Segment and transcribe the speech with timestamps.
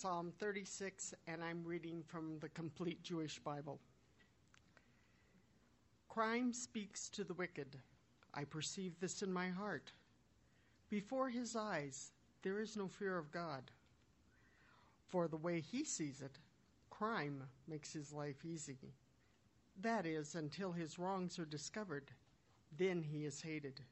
[0.00, 3.78] Psalm 36, and I'm reading from the Complete Jewish Bible.
[6.08, 7.76] Crime speaks to the wicked.
[8.32, 9.92] I perceive this in my heart.
[10.88, 13.70] Before his eyes, there is no fear of God.
[15.06, 16.38] For the way he sees it,
[16.88, 18.94] crime makes his life easy.
[19.82, 22.10] That is, until his wrongs are discovered,
[22.78, 23.82] then he is hated.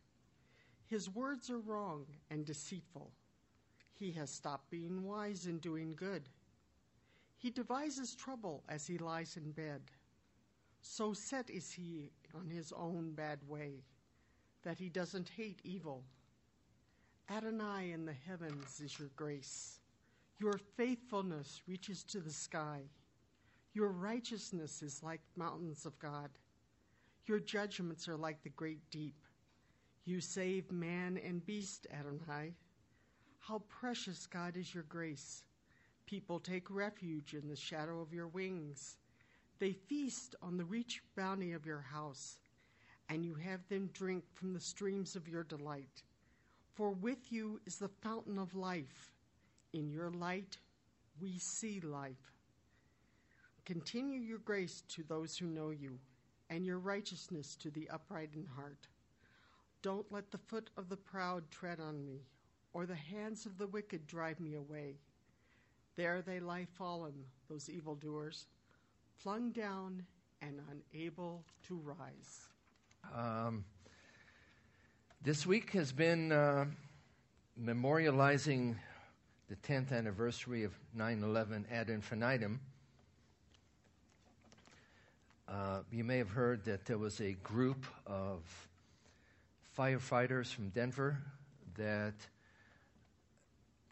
[0.87, 3.12] His words are wrong and deceitful.
[3.98, 6.29] He has stopped being wise and doing good.
[7.37, 9.83] He devises trouble as he lies in bed.
[10.80, 13.83] So set is he on his own bad way
[14.62, 16.05] that he doesn't hate evil.
[17.29, 19.80] Adonai in the heavens is your grace.
[20.38, 22.83] Your faithfulness reaches to the sky.
[23.74, 26.30] Your righteousness is like mountains of God.
[27.27, 29.16] Your judgments are like the great deep.
[30.05, 32.55] You save man and beast, Adonai.
[33.49, 35.43] How precious, God, is your grace.
[36.04, 38.99] People take refuge in the shadow of your wings.
[39.59, 42.40] They feast on the rich bounty of your house,
[43.09, 46.02] and you have them drink from the streams of your delight.
[46.74, 49.13] For with you is the fountain of life.
[49.73, 50.59] In your light,
[51.18, 52.35] we see life.
[53.65, 55.99] Continue your grace to those who know you,
[56.51, 58.88] and your righteousness to the upright in heart.
[59.80, 62.21] Don't let the foot of the proud tread on me,
[62.79, 64.94] or the hands of the wicked drive me away.
[65.97, 68.47] There they lie fallen, those evildoers,
[69.16, 70.04] flung down
[70.41, 72.47] and unable to rise.
[73.12, 73.65] Um,
[75.21, 76.66] this week has been uh,
[77.60, 78.76] memorializing
[79.49, 82.60] the 10th anniversary of 9 11 ad infinitum.
[85.49, 88.44] Uh, you may have heard that there was a group of
[89.76, 91.19] firefighters from Denver
[91.76, 92.15] that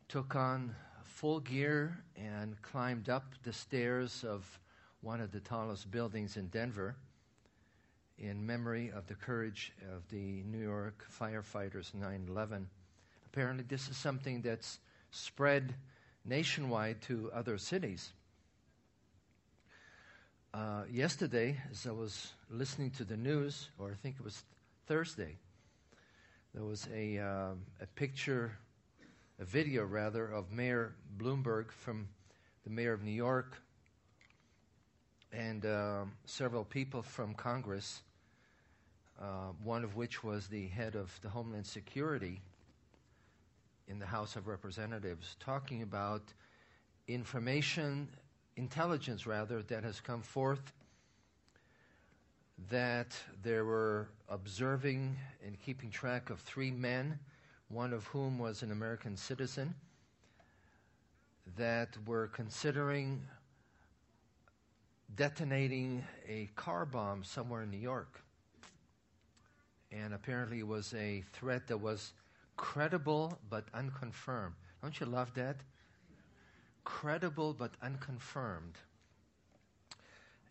[0.08, 4.58] took on full gear and climbed up the stairs of
[5.00, 6.96] one of the tallest buildings in Denver
[8.18, 12.68] in memory of the courage of the New York firefighters 9 11.
[13.26, 14.78] Apparently, this is something that's
[15.10, 15.74] spread
[16.24, 18.12] nationwide to other cities.
[20.54, 24.42] Uh, yesterday, as I was listening to the news, or I think it was
[24.86, 25.36] Thursday,
[26.54, 28.56] there was a, uh, a picture,
[29.38, 32.08] a video rather, of Mayor Bloomberg from
[32.64, 33.58] the mayor of New York
[35.32, 38.02] and uh, several people from Congress,
[39.20, 42.40] uh, one of which was the head of the Homeland Security
[43.88, 46.22] in the House of Representatives, talking about
[47.06, 48.08] information,
[48.56, 50.72] intelligence rather, that has come forth
[52.70, 57.18] that they were observing and keeping track of three men,
[57.68, 59.74] one of whom was an American citizen,
[61.56, 63.22] that were considering
[65.14, 68.20] detonating a car bomb somewhere in New York.
[69.92, 72.12] And apparently it was a threat that was
[72.56, 74.54] credible but unconfirmed.
[74.82, 75.56] Don't you love that?
[76.84, 78.74] Credible but unconfirmed.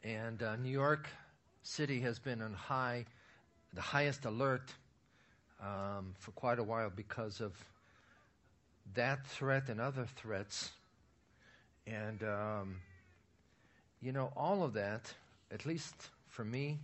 [0.04, 1.10] And uh, New York
[1.64, 3.06] City has been on high,
[3.74, 4.74] the highest alert
[5.62, 7.54] um, for quite a while because of
[8.94, 10.72] that threat and other threats.
[11.88, 12.78] And, um,
[14.02, 15.14] you know, all of that,
[15.52, 15.96] at least
[16.30, 16.80] for me,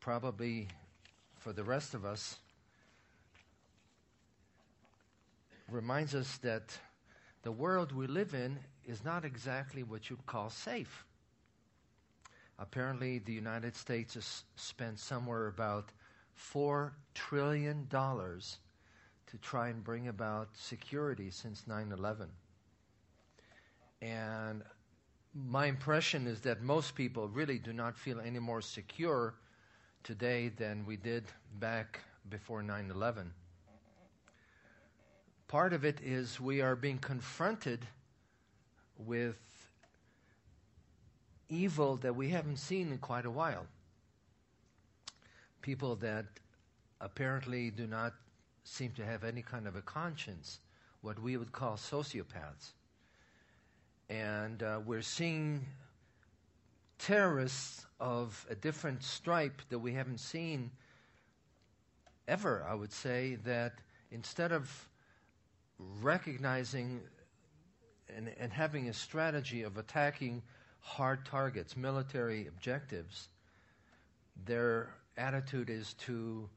[0.00, 0.68] probably
[1.38, 2.36] for the rest of us,
[5.70, 6.78] reminds us that
[7.42, 11.04] the world we live in is not exactly what you'd call safe.
[12.58, 15.90] Apparently, the United States has spent somewhere about
[16.38, 22.28] $4 trillion to try and bring about security since 9 11.
[24.02, 24.62] And
[25.34, 29.34] my impression is that most people really do not feel any more secure
[30.02, 31.24] today than we did
[31.58, 32.00] back
[32.30, 33.32] before 9 11.
[35.48, 37.86] Part of it is we are being confronted
[38.98, 39.36] with
[41.48, 43.66] evil that we haven't seen in quite a while.
[45.66, 46.26] People that
[47.00, 48.14] apparently do not
[48.62, 50.60] seem to have any kind of a conscience,
[51.00, 52.74] what we would call sociopaths.
[54.08, 55.66] And uh, we're seeing
[57.00, 60.70] terrorists of a different stripe that we haven't seen
[62.28, 63.72] ever, I would say, that
[64.12, 64.70] instead of
[66.00, 67.00] recognizing
[68.16, 70.44] and, and having a strategy of attacking
[70.78, 73.30] hard targets, military objectives,
[74.44, 76.48] their attitude is to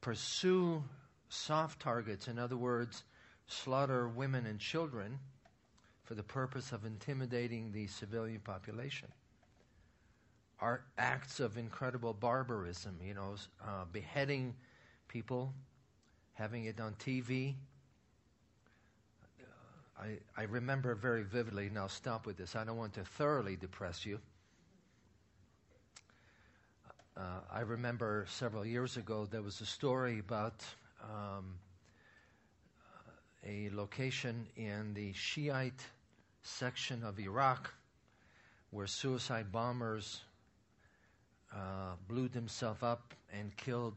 [0.00, 0.82] pursue
[1.28, 2.28] soft targets.
[2.28, 3.04] In other words,
[3.46, 5.18] slaughter women and children
[6.04, 9.08] for the purpose of intimidating the civilian population.
[10.60, 14.54] Are acts of incredible barbarism, you know, uh, beheading
[15.08, 15.54] people,
[16.34, 17.54] having it on TV.
[19.98, 22.56] I, I remember very vividly, and I'll stop with this.
[22.56, 24.18] I don't want to thoroughly depress you.
[27.20, 30.64] Uh, I remember several years ago there was a story about
[31.04, 31.56] um,
[33.46, 35.84] a location in the Shiite
[36.42, 37.74] section of Iraq
[38.70, 40.22] where suicide bombers
[41.54, 43.96] uh, blew themselves up and killed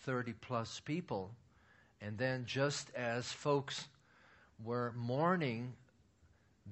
[0.00, 1.30] 30 plus people.
[2.00, 3.86] And then, just as folks
[4.64, 5.74] were mourning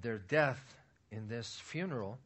[0.01, 0.75] their death
[1.13, 2.19] in this funeral,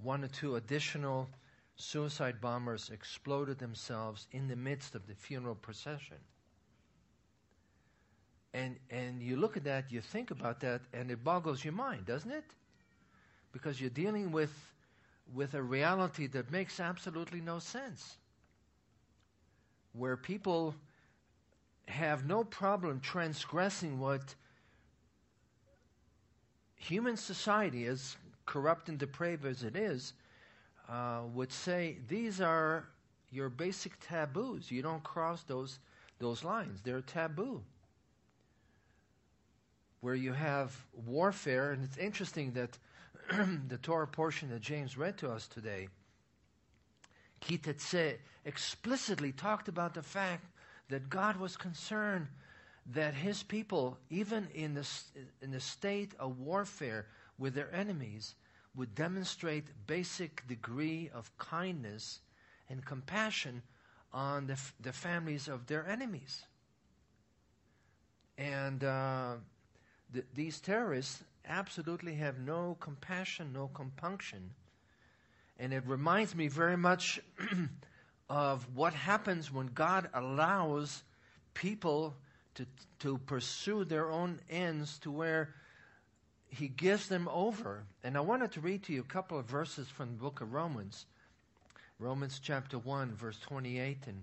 [0.00, 1.28] one or two additional
[1.78, 6.16] suicide bombers exploded themselves in the midst of the funeral procession.
[8.52, 12.06] And, and you look at that, you think about that, and it boggles your mind,
[12.06, 12.44] doesn't it?
[13.52, 14.52] Because you're dealing with,
[15.32, 18.16] with a reality that makes absolutely no sense.
[19.92, 20.74] Where people
[21.86, 24.34] have no problem transgressing what
[26.74, 28.16] human society, as
[28.46, 30.14] corrupt and depraved as it is,
[30.88, 32.88] uh, would say these are
[33.30, 34.70] your basic taboos.
[34.70, 35.78] You don't cross those,
[36.18, 37.62] those lines, they're taboo
[40.00, 40.76] where you have
[41.06, 42.78] warfare, and it's interesting that
[43.68, 45.88] the Torah portion that James read to us today,
[47.40, 50.44] Ki Tetzeh, explicitly talked about the fact
[50.88, 52.28] that God was concerned
[52.92, 54.88] that his people, even in the,
[55.42, 57.06] in the state of warfare
[57.38, 58.34] with their enemies,
[58.78, 62.20] would demonstrate basic degree of kindness
[62.70, 63.60] and compassion
[64.12, 66.44] on the, the families of their enemies.
[68.38, 69.34] And uh,
[70.12, 74.50] th- these terrorists absolutely have no compassion, no compunction.
[75.58, 77.20] And it reminds me very much
[78.30, 81.02] of what happens when God allows
[81.52, 82.14] people
[82.54, 82.66] to,
[83.00, 85.54] to pursue their own ends to where
[86.50, 87.84] He gives them over.
[88.02, 90.52] And I wanted to read to you a couple of verses from the book of
[90.52, 91.06] Romans.
[91.98, 94.22] Romans chapter 1, verse 28, and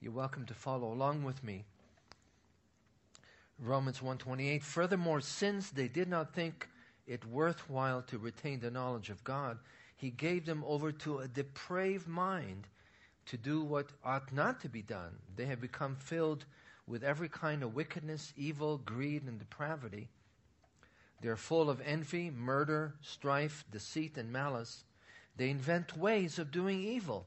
[0.00, 1.64] you're welcome to follow along with me.
[3.58, 6.68] Romans 1:28 Furthermore since they did not think
[7.08, 9.58] it worthwhile to retain the knowledge of God
[9.96, 12.68] he gave them over to a depraved mind
[13.26, 16.44] to do what ought not to be done they have become filled
[16.86, 20.08] with every kind of wickedness evil greed and depravity
[21.20, 24.84] they're full of envy murder strife deceit and malice
[25.36, 27.26] they invent ways of doing evil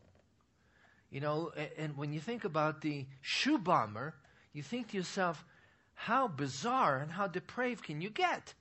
[1.10, 4.14] you know and when you think about the shoe bomber
[4.54, 5.46] you think to yourself
[6.02, 8.56] how bizarre and how depraved can you get?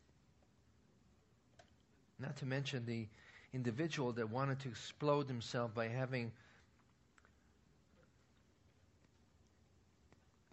[2.19, 3.07] Not to mention the
[3.55, 6.33] individual that wanted to explode himself by having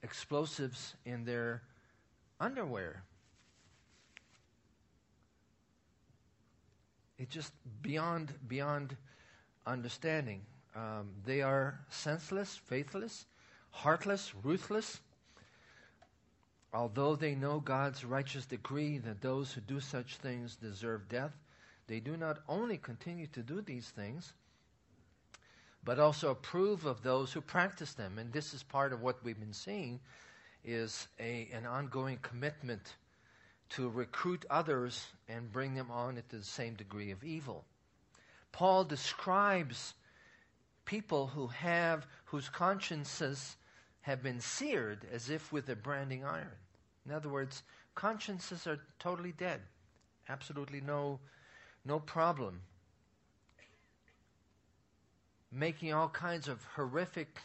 [0.02, 1.62] explosives in their
[2.40, 3.04] underwear.
[7.18, 8.96] It's just beyond beyond
[9.66, 10.42] understanding.
[10.76, 13.26] Um, they are senseless, faithless,
[13.72, 15.00] heartless, ruthless,
[16.74, 21.32] Although they know God's righteous decree that those who do such things deserve death,
[21.88, 24.34] they do not only continue to do these things,
[25.84, 28.20] but also approve of those who practice them.
[28.20, 30.00] And this is part of what we've been seeing
[30.66, 32.96] is a, an ongoing commitment
[33.70, 37.66] to recruit others and bring them on into the same degree of evil.
[38.52, 39.94] Paul describes
[40.86, 43.58] people who have whose consciences
[44.02, 46.58] have been seared as if with a branding iron.
[47.06, 49.62] In other words, consciences are totally dead.
[50.30, 51.20] Absolutely no,
[51.86, 52.62] no problem.
[55.52, 57.38] Making all kinds of horrific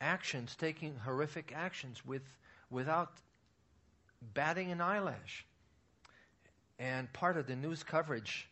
[0.00, 2.22] actions, taking horrific actions with,
[2.70, 3.12] without
[4.34, 5.44] batting an eyelash.
[6.78, 8.48] And part of the news coverage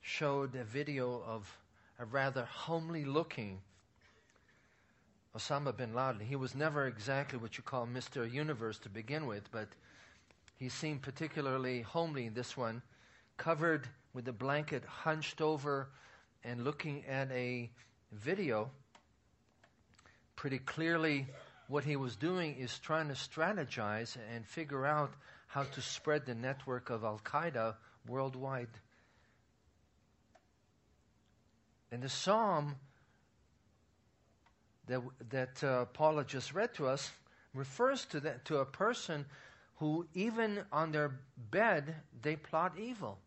[0.00, 1.58] showed a video of
[1.98, 3.60] a rather homely looking
[5.36, 6.20] Osama bin Laden.
[6.20, 8.30] He was never exactly what you call Mr.
[8.30, 9.68] Universe to begin with, but
[10.56, 12.82] he seemed particularly homely in this one,
[13.36, 15.88] covered with a blanket, hunched over,
[16.44, 17.68] and looking at a
[18.12, 18.70] video.
[20.36, 21.26] Pretty clearly,
[21.68, 25.12] what he was doing is trying to strategize and figure out
[25.46, 27.74] how to spread the network of Al Qaeda
[28.06, 28.68] worldwide.
[31.90, 32.76] And the psalm
[34.88, 37.10] that, that uh, Paula just read to us
[37.54, 39.24] refers to, that, to a person
[39.76, 41.12] who even on their
[41.50, 43.18] bed they plot evil.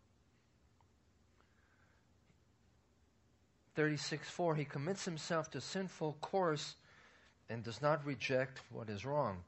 [3.74, 6.74] 36 4 He commits himself to sinful course
[7.50, 9.38] and does not reject what is wrong.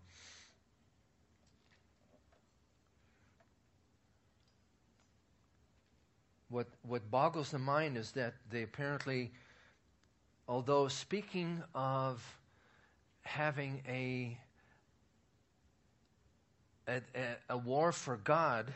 [6.48, 9.30] What, what boggles the mind is that they apparently,
[10.48, 12.24] although speaking of
[13.22, 14.36] having a,
[16.88, 17.00] a,
[17.50, 18.72] a war for God,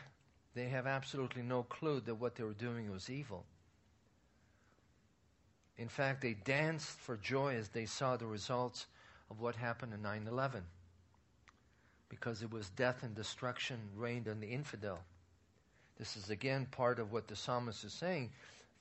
[0.53, 3.43] they have absolutely no clue that what they were doing was evil.
[5.77, 8.85] In fact, they danced for joy as they saw the results
[9.29, 10.63] of what happened in 9 11
[12.09, 14.99] because it was death and destruction reigned on the infidel.
[15.97, 18.31] This is again part of what the psalmist is saying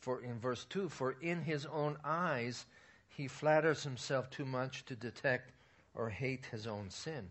[0.01, 2.67] for in verse 2 for in his own eyes
[3.09, 5.53] he flatters himself too much to detect
[5.95, 7.31] or hate his own sin.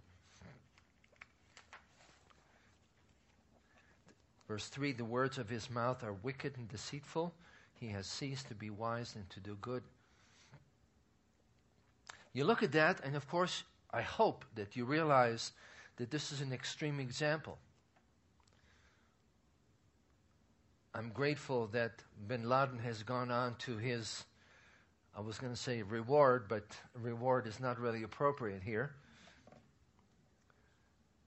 [4.48, 7.34] Verse 3 The words of his mouth are wicked and deceitful.
[7.80, 9.84] He has ceased to be wise and to do good.
[12.34, 15.52] You look at that, and of course, I hope that you realize
[15.98, 17.60] that this is an extreme example.
[20.96, 24.26] I'm grateful that bin Laden has gone on to his,
[25.16, 28.96] I was going to say reward, but reward is not really appropriate here.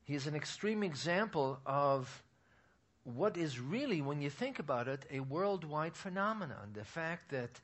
[0.04, 2.22] He's an extreme example of
[3.02, 6.70] what is really, when you think about it, a worldwide phenomenon.
[6.74, 7.60] The fact that,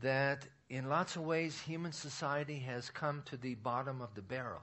[0.00, 4.62] that in lots of ways human society has come to the bottom of the barrel.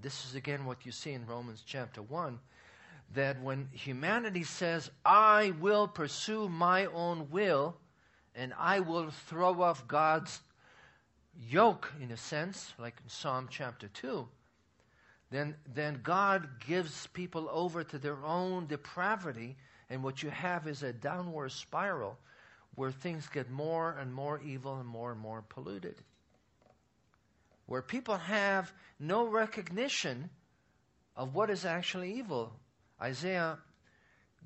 [0.00, 2.38] This is again what you see in Romans chapter 1
[3.14, 7.76] that when humanity says, I will pursue my own will
[8.34, 10.40] and I will throw off God's
[11.48, 14.28] yoke, in a sense, like in Psalm chapter 2,
[15.30, 19.56] then, then God gives people over to their own depravity,
[19.88, 22.18] and what you have is a downward spiral
[22.74, 25.96] where things get more and more evil and more and more polluted.
[27.66, 30.30] Where people have no recognition
[31.16, 32.52] of what is actually evil.
[33.00, 33.58] Isaiah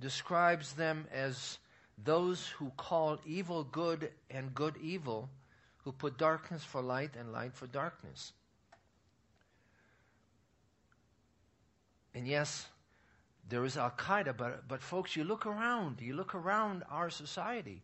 [0.00, 1.58] describes them as
[2.02, 5.30] those who call evil good and good evil,
[5.78, 8.32] who put darkness for light and light for darkness.
[12.14, 12.66] And yes,
[13.48, 17.82] there is Al Qaeda, but, but folks, you look around, you look around our society.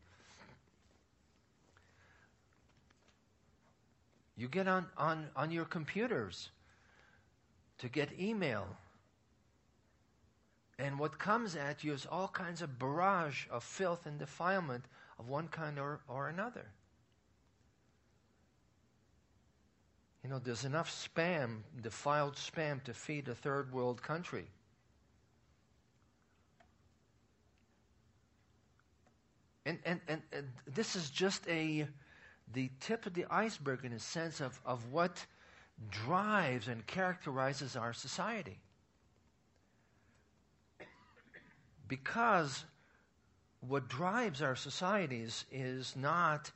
[4.40, 6.48] You get on, on, on your computers
[7.76, 8.66] to get email.
[10.78, 14.86] And what comes at you is all kinds of barrage of filth and defilement
[15.18, 16.64] of one kind or, or another.
[20.24, 24.46] You know, there's enough spam, defiled spam, to feed a third world country.
[29.66, 31.86] And, and, and, and, this is just a
[32.52, 35.24] the tip of the iceberg in a sense of, of what
[35.90, 38.58] drives and characterizes our society.
[41.88, 42.64] Because
[43.60, 46.50] what drives our societies is not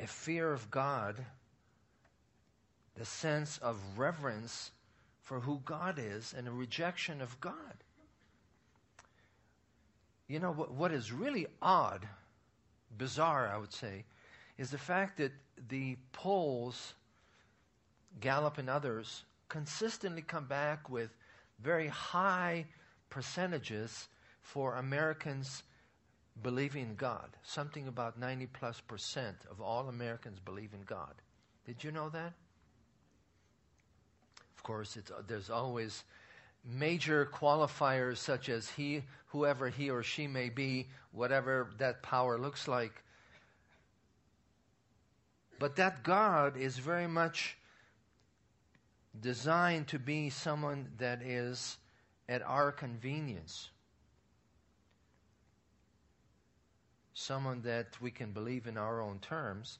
[0.00, 1.24] a fear of God
[2.98, 4.72] the sense of reverence
[5.22, 7.54] for who God is and a rejection of God.
[10.26, 12.06] You know, what, what is really odd,
[12.96, 14.04] bizarre, I would say,
[14.56, 15.32] is the fact that
[15.68, 16.94] the polls,
[18.20, 21.10] Gallup and others, consistently come back with
[21.60, 22.66] very high
[23.10, 24.08] percentages
[24.40, 25.62] for Americans
[26.42, 27.28] believing in God.
[27.42, 31.14] Something about 90 plus percent of all Americans believe in God.
[31.66, 32.32] Did you know that?
[34.56, 36.04] Of course, there's always
[36.64, 42.68] major qualifiers such as he, whoever he or she may be, whatever that power looks
[42.68, 43.02] like.
[45.58, 47.56] But that God is very much
[49.20, 51.78] designed to be someone that is
[52.28, 53.70] at our convenience.
[57.14, 59.78] Someone that we can believe in our own terms.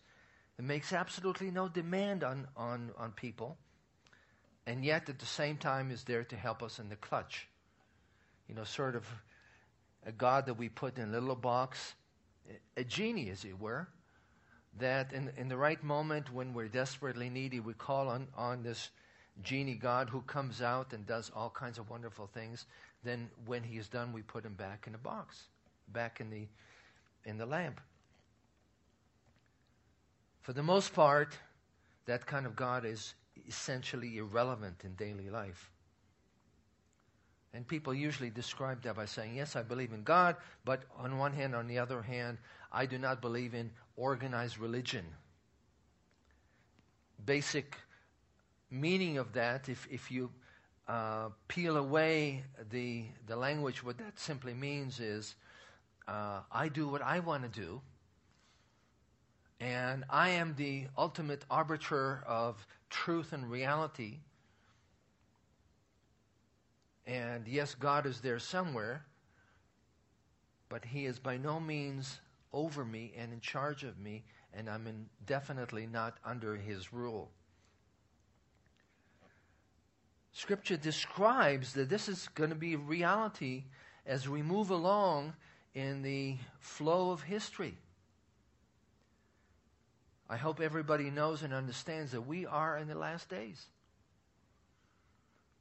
[0.58, 3.56] It makes absolutely no demand on, on, on people
[4.68, 7.48] and yet at the same time is there to help us in the clutch.
[8.50, 9.06] You know, sort of
[10.04, 11.94] a God that we put in a little box,
[12.76, 13.88] a genie, as it were,
[14.78, 18.90] that in, in the right moment when we're desperately needy, we call on, on this
[19.42, 22.66] genie God who comes out and does all kinds of wonderful things.
[23.02, 25.44] Then when he is done, we put him back in the box,
[25.94, 26.46] back in the,
[27.24, 27.80] in the lamp.
[30.42, 31.38] For the most part,
[32.04, 33.14] that kind of God is
[33.48, 35.70] essentially irrelevant in daily life.
[37.54, 41.32] And people usually describe that by saying, Yes, I believe in God, but on one
[41.32, 42.38] hand, on the other hand,
[42.70, 45.04] I do not believe in organized religion.
[47.24, 47.76] Basic
[48.70, 50.30] meaning of that, if, if you
[50.86, 55.34] uh, peel away the, the language, what that simply means is
[56.06, 57.80] uh, I do what I want to do,
[59.60, 64.18] and I am the ultimate arbiter of truth and reality.
[67.06, 69.04] And yes, God is there somewhere,
[70.68, 72.20] but He is by no means
[72.52, 74.24] over me and in charge of me,
[74.54, 77.30] and I'm in, definitely not under His rule.
[80.32, 83.64] Scripture describes that this is going to be reality
[84.06, 85.34] as we move along
[85.74, 87.76] in the flow of history.
[90.30, 93.64] I hope everybody knows and understands that we are in the last days.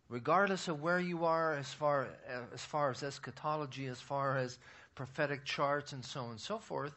[0.09, 4.57] Regardless of where you are as far uh, as, far as eschatology, as far as
[4.95, 6.95] prophetic charts, and so on and so forth,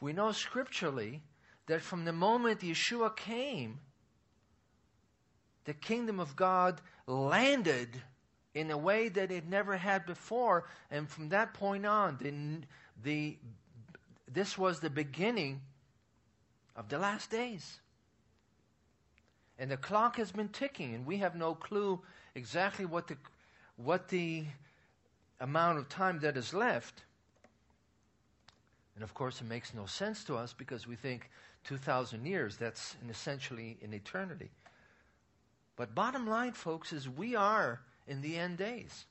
[0.00, 1.20] we know scripturally
[1.66, 3.80] that from the moment Yeshua came,
[5.64, 8.00] the kingdom of God landed
[8.54, 10.66] in a way that it never had before.
[10.90, 12.66] And from that point on, the,
[13.02, 13.38] the,
[14.32, 15.60] this was the beginning
[16.76, 17.80] of the last days.
[19.58, 22.00] And the clock has been ticking, and we have no clue
[22.34, 23.16] exactly what the,
[23.76, 24.44] what the
[25.38, 27.02] amount of time that is left.
[28.94, 31.30] And of course, it makes no sense to us because we think
[31.64, 34.50] 2,000 years, that's essentially an eternity.
[35.76, 39.06] But bottom line, folks, is we are in the end days.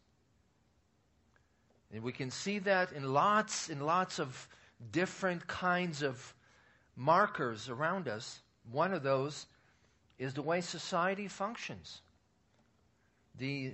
[1.92, 4.48] And we can see that in lots and lots of
[4.92, 6.34] different kinds of
[7.00, 8.42] markers around us.
[8.70, 9.48] One of those
[10.20, 12.02] is the way society functions.
[13.38, 13.72] The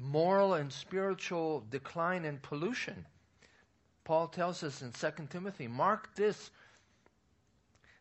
[0.00, 3.04] moral and spiritual decline and pollution.
[4.04, 6.50] Paul tells us in 2 Timothy, mark this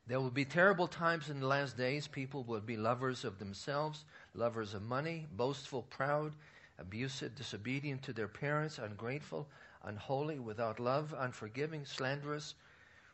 [0.07, 2.07] there will be terrible times in the last days.
[2.07, 6.33] People will be lovers of themselves, lovers of money, boastful, proud,
[6.77, 9.47] abusive, disobedient to their parents, ungrateful,
[9.83, 12.55] unholy, without love, unforgiving, slanderous,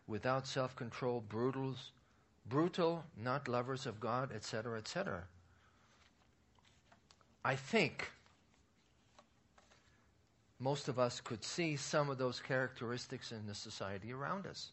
[0.10, 1.76] without self control, brutal,
[2.48, 5.24] brutal, not lovers of God, etc., etc.
[7.46, 8.12] I think
[10.60, 14.72] most of us could see some of those characteristics in the society around us.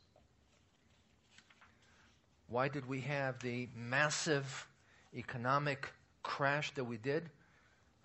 [2.49, 4.66] Why did we have the massive
[5.14, 5.88] economic
[6.22, 7.29] crash that we did?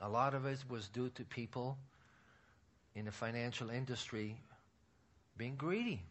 [0.01, 1.77] A lot of it was due to people
[2.95, 4.35] in the financial industry
[5.37, 6.01] being greedy.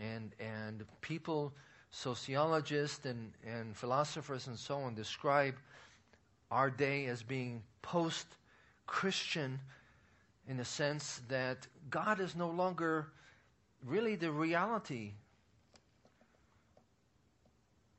[0.00, 1.52] And, and people,
[1.90, 5.54] sociologists and, and philosophers and so on, describe
[6.50, 8.26] our day as being post
[8.86, 9.60] Christian
[10.48, 13.12] in the sense that God is no longer
[13.84, 15.12] really the reality.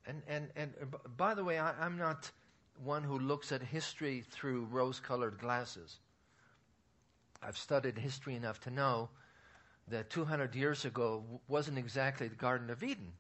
[0.05, 0.73] And, and, and
[1.17, 2.31] by the way, I, I'm not
[2.83, 5.99] one who looks at history through rose colored glasses.
[7.43, 9.09] I've studied history enough to know
[9.91, 13.13] that 200 years ago wasn't exactly the Garden of Eden.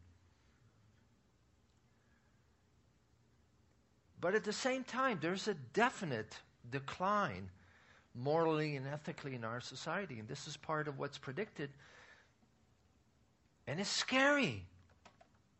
[4.19, 6.37] But at the same time, there's a definite
[6.69, 7.49] decline
[8.13, 10.19] morally and ethically in our society.
[10.19, 11.69] And this is part of what's predicted
[13.67, 14.65] and it's scary.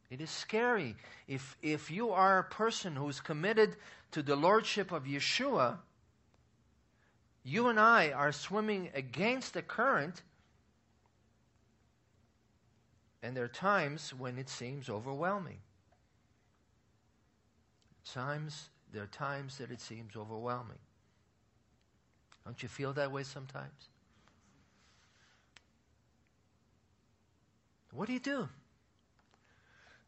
[0.10, 0.95] It is scary.
[1.28, 3.78] If, if you are a person who's committed
[4.12, 5.78] to the Lordship of Yeshua,
[7.43, 10.21] you and I are swimming against the current,
[13.23, 15.60] and there are times when it seems overwhelming.
[18.12, 20.79] Times, there are times that it seems overwhelming.
[22.45, 23.89] Don't you feel that way sometimes?
[27.93, 28.49] What do you do?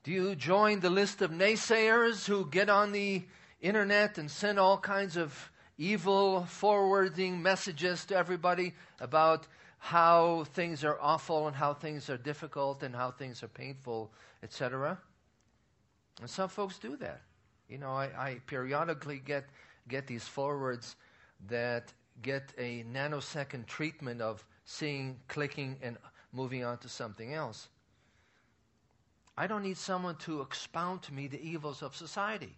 [0.04, 3.24] Do you join the list of naysayers who get on the
[3.62, 9.48] internet and send all kinds of evil forwarding messages to everybody about
[9.84, 14.98] how things are awful and how things are difficult and how things are painful, etc.?
[16.22, 17.20] And some folks do that.
[17.68, 19.44] You know, I, I periodically get
[19.90, 20.96] get these forwards
[21.50, 21.92] that
[22.22, 25.98] get a nanosecond treatment of seeing, clicking, and
[26.32, 27.68] moving on to something else.
[29.38, 32.56] I don't need someone to expound to me the evils of society.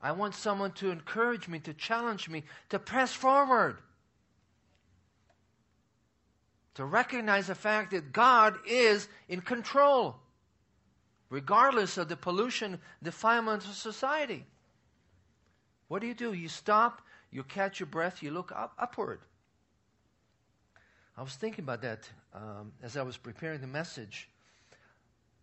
[0.00, 3.76] I want someone to encourage me, to challenge me, to press forward.
[6.76, 10.16] To recognize the fact that God is in control,
[11.28, 14.46] regardless of the pollution, defilement of society.
[15.88, 16.32] What do you do?
[16.32, 19.20] You stop, you catch your breath, you look up, upward.
[21.16, 24.30] I was thinking about that um, as I was preparing the message.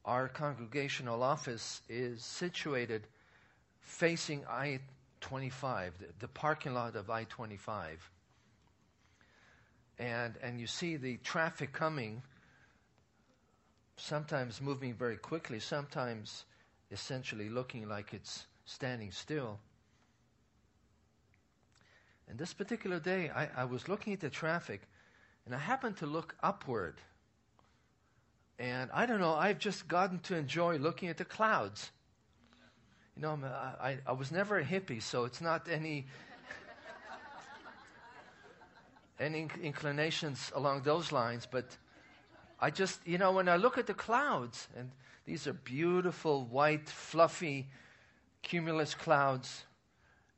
[0.06, 3.06] Our congregational office is situated
[3.82, 4.80] facing I
[5.22, 8.10] 25, the, the parking lot of I 25.
[9.99, 12.23] And, and you see the traffic coming,
[13.97, 16.45] sometimes moving very quickly, sometimes
[16.89, 19.59] essentially looking like it's standing still.
[22.29, 24.81] And this particular day, I, I was looking at the traffic,
[25.45, 26.95] and I happened to look upward.
[28.57, 31.91] And I don't know, I've just gotten to enjoy looking at the clouds.
[33.15, 36.07] You know, I, I was never a hippie, so it's not any
[39.19, 41.47] any inclinations along those lines.
[41.49, 41.77] But
[42.60, 44.91] I just, you know, when I look at the clouds, and
[45.25, 47.67] these are beautiful, white, fluffy,
[48.41, 49.65] cumulus clouds,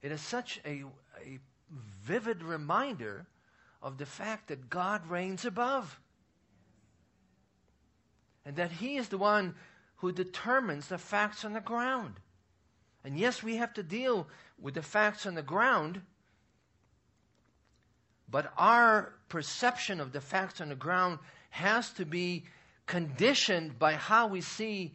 [0.01, 0.83] it is such a,
[1.23, 1.39] a
[2.03, 3.27] vivid reminder
[3.81, 5.99] of the fact that God reigns above.
[8.45, 9.55] And that He is the one
[9.97, 12.15] who determines the facts on the ground.
[13.03, 14.27] And yes, we have to deal
[14.59, 16.01] with the facts on the ground,
[18.31, 22.45] but our perception of the facts on the ground has to be
[22.87, 24.93] conditioned by how we see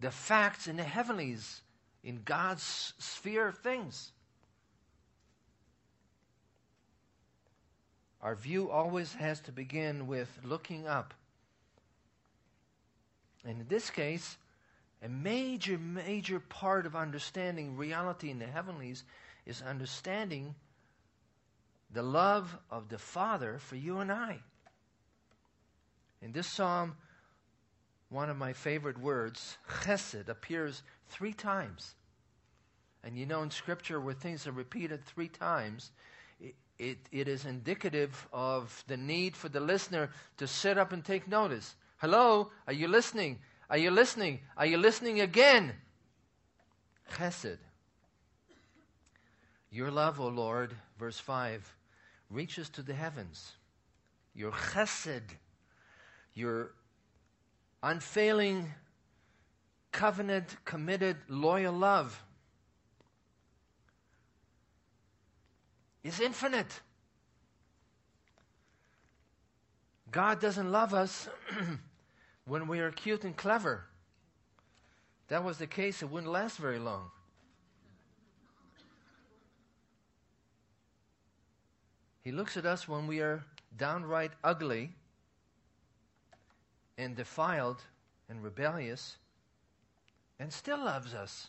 [0.00, 1.60] the facts in the heavenlies,
[2.02, 4.12] in God's sphere of things.
[8.22, 11.14] Our view always has to begin with looking up.
[13.44, 14.36] And in this case,
[15.02, 19.04] a major, major part of understanding reality in the heavenlies
[19.46, 20.54] is understanding
[21.92, 24.40] the love of the Father for you and I.
[26.22, 26.96] In this psalm,
[28.10, 31.94] one of my favorite words, chesed, appears three times.
[33.02, 35.90] And you know, in Scripture, where things are repeated three times,
[36.40, 41.04] it, it, it is indicative of the need for the listener to sit up and
[41.04, 41.76] take notice.
[41.98, 43.38] Hello, are you listening?
[43.70, 44.40] Are you listening?
[44.56, 45.72] Are you listening again?
[47.14, 47.58] Chesed.
[49.70, 51.72] Your love, O Lord, verse 5,
[52.30, 53.52] reaches to the heavens.
[54.34, 55.22] Your chesed,
[56.34, 56.72] your
[57.82, 58.72] unfailing,
[59.92, 62.22] covenant, committed, loyal love
[66.04, 66.80] is infinite.
[70.10, 71.28] God doesn't love us
[72.44, 73.84] when we are cute and clever.
[75.28, 77.10] That was the case, it wouldn't last very long.
[82.30, 83.42] He looks at us when we are
[83.76, 84.94] downright ugly
[86.96, 87.82] and defiled
[88.28, 89.16] and rebellious
[90.38, 91.48] and still loves us.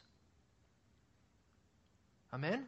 [2.34, 2.66] Amen?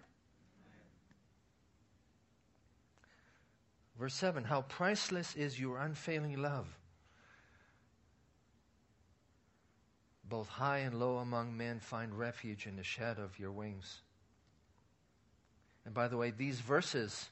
[3.97, 6.67] Verse 7 How priceless is your unfailing love!
[10.30, 14.02] Both high and low among men find refuge in the shadow of your wings.
[15.84, 17.32] And by the way, these verses,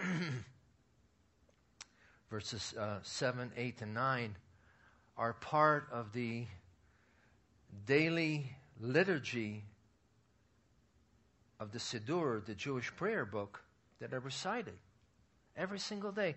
[2.30, 4.36] verses uh, 7, 8, and 9,
[5.16, 6.44] are part of the
[7.86, 9.64] daily liturgy
[11.58, 13.62] of the Siddur, the Jewish prayer book
[14.00, 14.74] that I recited
[15.56, 16.36] every single day.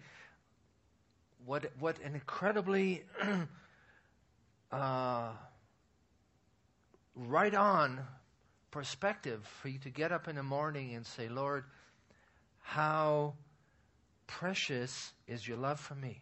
[1.45, 3.03] What, what an incredibly
[4.71, 5.29] uh,
[7.15, 7.99] right on
[8.71, 11.63] perspective for you to get up in the morning and say, Lord,
[12.63, 13.35] how
[14.27, 16.21] precious is your love for me?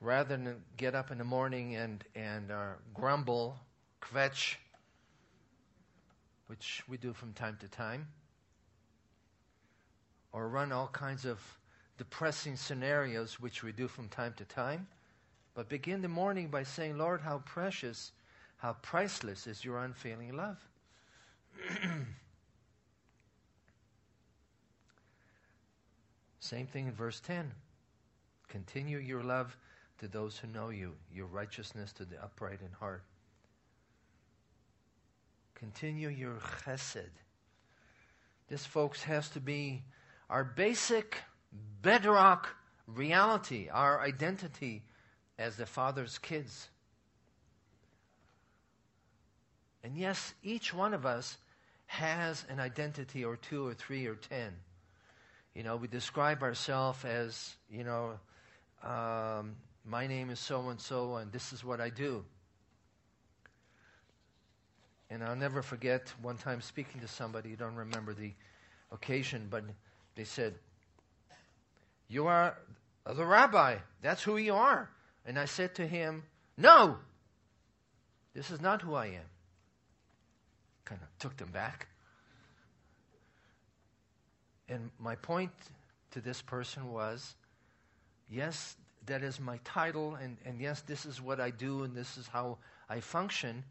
[0.00, 3.58] Rather than get up in the morning and, and uh, grumble,
[4.02, 4.56] kvetch,
[6.48, 8.06] which we do from time to time,
[10.32, 11.40] or run all kinds of
[11.98, 14.86] depressing scenarios, which we do from time to time.
[15.54, 18.12] But begin the morning by saying, Lord, how precious,
[18.58, 20.58] how priceless is your unfailing love.
[26.46, 27.50] Same thing in verse 10.
[28.46, 29.56] Continue your love
[29.98, 33.02] to those who know you, your righteousness to the upright in heart.
[35.56, 37.10] Continue your chesed.
[38.48, 39.82] This, folks, has to be
[40.30, 41.16] our basic
[41.82, 42.54] bedrock
[42.86, 44.84] reality, our identity
[45.40, 46.68] as the Father's kids.
[49.82, 51.38] And yes, each one of us
[51.86, 54.52] has an identity or two or three or ten.
[55.56, 58.20] You know, we describe ourselves as, you know,
[58.82, 62.22] um, my name is so and so, and this is what I do.
[65.08, 68.34] And I'll never forget one time speaking to somebody, you don't remember the
[68.92, 69.64] occasion, but
[70.14, 70.56] they said,
[72.06, 72.58] You are
[73.10, 73.76] the rabbi.
[74.02, 74.90] That's who you are.
[75.24, 76.24] And I said to him,
[76.58, 76.98] No,
[78.34, 79.30] this is not who I am.
[80.84, 81.88] Kind of took them back.
[84.68, 85.52] And my point
[86.12, 87.34] to this person was
[88.28, 88.76] yes,
[89.06, 92.26] that is my title, and, and yes, this is what I do, and this is
[92.26, 93.64] how I function.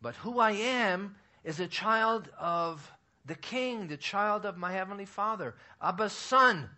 [0.00, 1.14] But who I am
[1.44, 2.90] is a child of
[3.26, 6.68] the King, the child of my Heavenly Father, Abba's son.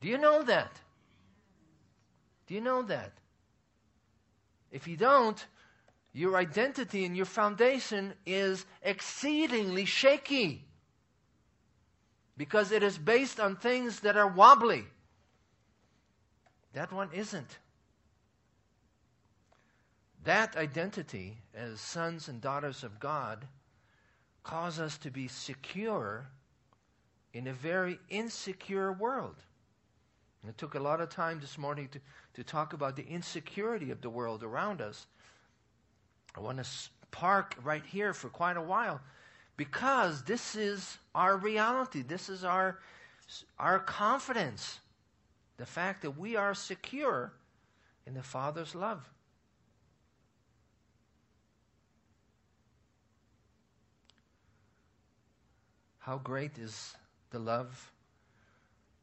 [0.00, 0.72] Do you know that?
[2.46, 3.12] Do you know that?
[4.70, 5.44] If you don't,
[6.12, 10.66] your identity and your foundation is exceedingly shaky
[12.40, 14.86] because it is based on things that are wobbly.
[16.72, 17.58] That one isn't.
[20.24, 23.46] That identity as sons and daughters of God
[24.42, 26.28] cause us to be secure
[27.34, 29.36] in a very insecure world.
[30.40, 32.00] And it took a lot of time this morning to,
[32.36, 35.06] to talk about the insecurity of the world around us.
[36.34, 36.66] I want to
[37.10, 39.02] park right here for quite a while
[39.60, 42.00] because this is our reality.
[42.00, 42.78] This is our,
[43.58, 44.80] our confidence.
[45.58, 47.30] The fact that we are secure
[48.06, 49.06] in the Father's love.
[55.98, 56.94] How great is
[57.28, 57.92] the love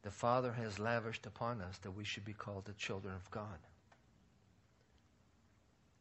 [0.02, 3.60] the Father has lavished upon us that we should be called the children of God.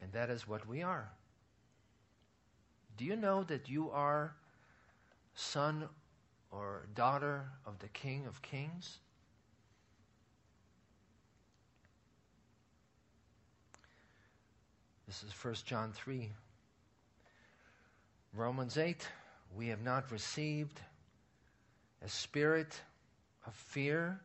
[0.01, 1.11] And that is what we are.
[2.97, 4.33] Do you know that you are
[5.37, 5.87] son
[6.51, 8.97] or daughter of the King of Kings?
[15.05, 16.29] This is 1 John 3.
[18.33, 19.07] Romans 8,
[19.55, 20.81] we have not received
[22.03, 22.81] a spirit
[23.45, 24.19] of fear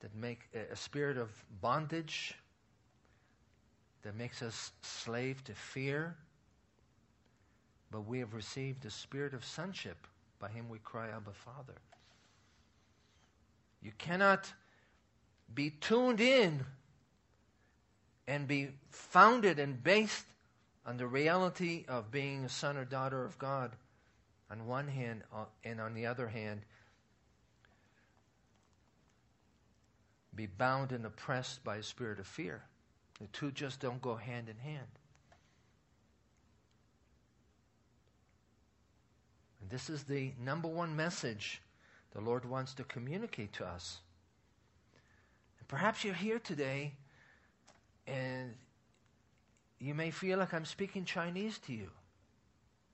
[0.00, 1.30] that make a spirit of
[1.60, 2.34] bondage
[4.02, 6.16] that makes us slave to fear
[7.90, 10.06] but we have received the spirit of sonship.
[10.38, 11.74] By him we cry, Abba, Father.
[13.82, 14.52] You cannot
[15.54, 16.64] be tuned in
[18.26, 20.26] and be founded and based
[20.84, 23.72] on the reality of being a son or daughter of God
[24.50, 26.62] on one hand, uh, and on the other hand,
[30.34, 32.62] be bound and oppressed by a spirit of fear.
[33.20, 34.86] The two just don't go hand in hand.
[39.70, 41.60] This is the number one message
[42.14, 43.98] the Lord wants to communicate to us.
[45.58, 46.92] And perhaps you're here today
[48.06, 48.54] and
[49.78, 51.90] you may feel like I'm speaking Chinese to you.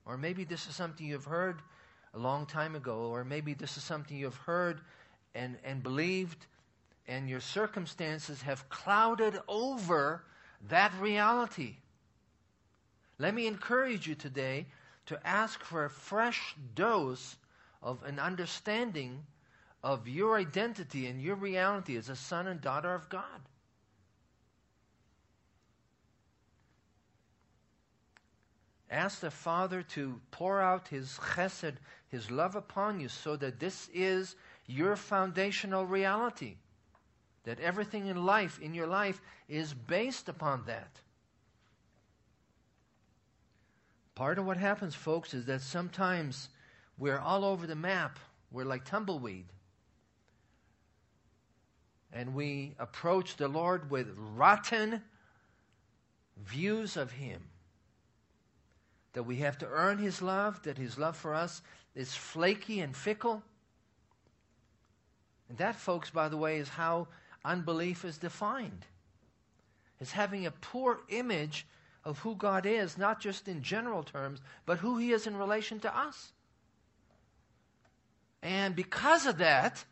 [0.04, 1.62] Or maybe this is something you've heard
[2.12, 4.80] a long time ago, or maybe this is something you've heard
[5.34, 6.46] and, and believed,
[7.08, 10.24] and your circumstances have clouded over
[10.68, 11.76] that reality.
[13.18, 14.66] Let me encourage you today
[15.07, 17.37] to ask for a fresh dose
[17.83, 19.25] of an understanding
[19.83, 23.23] of your identity and your reality as a son and daughter of God.
[28.90, 31.75] Ask the Father to pour out His chesed,
[32.09, 34.37] His love upon you, so that this is
[34.67, 36.57] your foundational reality.
[37.43, 41.01] That everything in life, in your life, is based upon that.
[44.14, 46.48] Part of what happens, folks, is that sometimes
[46.98, 48.18] we're all over the map.
[48.50, 49.46] We're like tumbleweed.
[52.12, 55.03] And we approach the Lord with rotten
[56.37, 57.40] views of Him.
[59.14, 61.62] That we have to earn His love, that His love for us
[61.96, 63.42] is flaky and fickle.
[65.48, 67.09] And that, folks, by the way, is how
[67.44, 68.87] unbelief is defined.
[70.00, 71.66] As having a poor image
[72.05, 75.81] of who God is, not just in general terms, but who He is in relation
[75.81, 76.33] to us.
[78.43, 79.85] And because of that,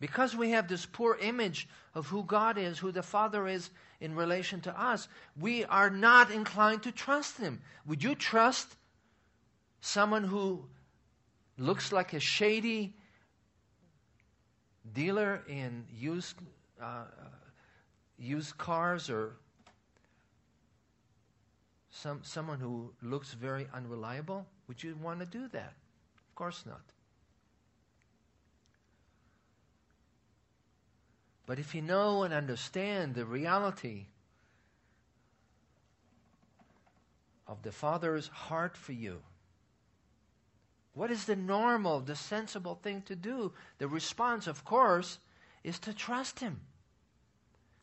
[0.00, 4.16] because we have this poor image of who God is, who the Father is in
[4.16, 5.08] relation to us,
[5.40, 7.60] we are not inclined to trust Him.
[7.86, 8.76] Would you trust
[9.80, 10.64] someone who
[11.56, 12.96] looks like a shady
[14.92, 16.36] dealer in used,
[16.82, 17.04] uh, uh
[18.18, 19.36] used cars or
[21.94, 24.46] some, someone who looks very unreliable?
[24.68, 25.74] Would you want to do that?
[26.28, 26.82] Of course not.
[31.46, 34.06] But if you know and understand the reality
[37.46, 39.20] of the Father's heart for you?
[40.94, 43.52] What is the normal, the sensible thing to do?
[43.78, 45.18] The response, of course,
[45.62, 46.60] is to trust Him.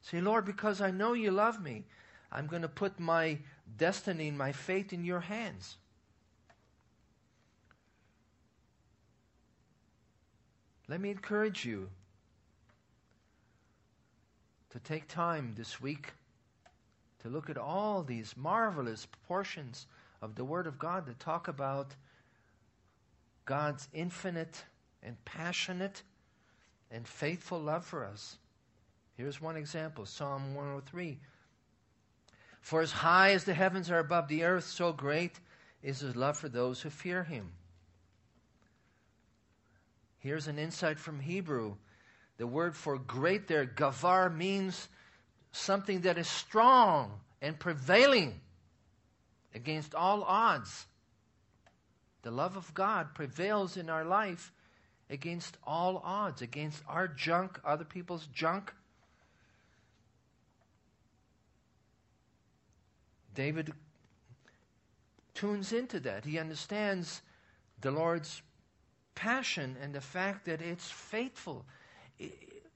[0.02, 1.86] Say, Lord, because I know you love me,
[2.32, 3.38] I'm going to put my
[3.78, 5.78] destiny, my faith in your hands.
[10.88, 11.90] Let me encourage you
[14.72, 16.12] to take time this week
[17.22, 19.86] to look at all these marvelous portions
[20.22, 21.96] of the Word of God that talk about
[23.46, 24.64] God's infinite
[25.04, 26.04] and passionate
[26.90, 28.38] and faithful love for us.
[29.18, 31.20] Here's one example Psalm 103.
[32.62, 35.39] For as high as the heavens are above the earth, so great
[35.84, 37.52] is his love for those who fear him.
[40.19, 41.76] Here's an insight from Hebrew.
[42.38, 44.88] The word for great there, gavar, means
[45.52, 48.39] something that is strong and prevailing
[49.54, 50.86] against all odds.
[52.21, 54.54] The love of God prevails in our life
[55.10, 58.71] against all odds, against our junk, other people's junk.
[63.34, 63.72] David
[65.34, 66.26] tunes into that.
[66.26, 67.22] He understands
[67.80, 68.41] the Lord's
[69.15, 71.65] passion and the fact that it's faithful.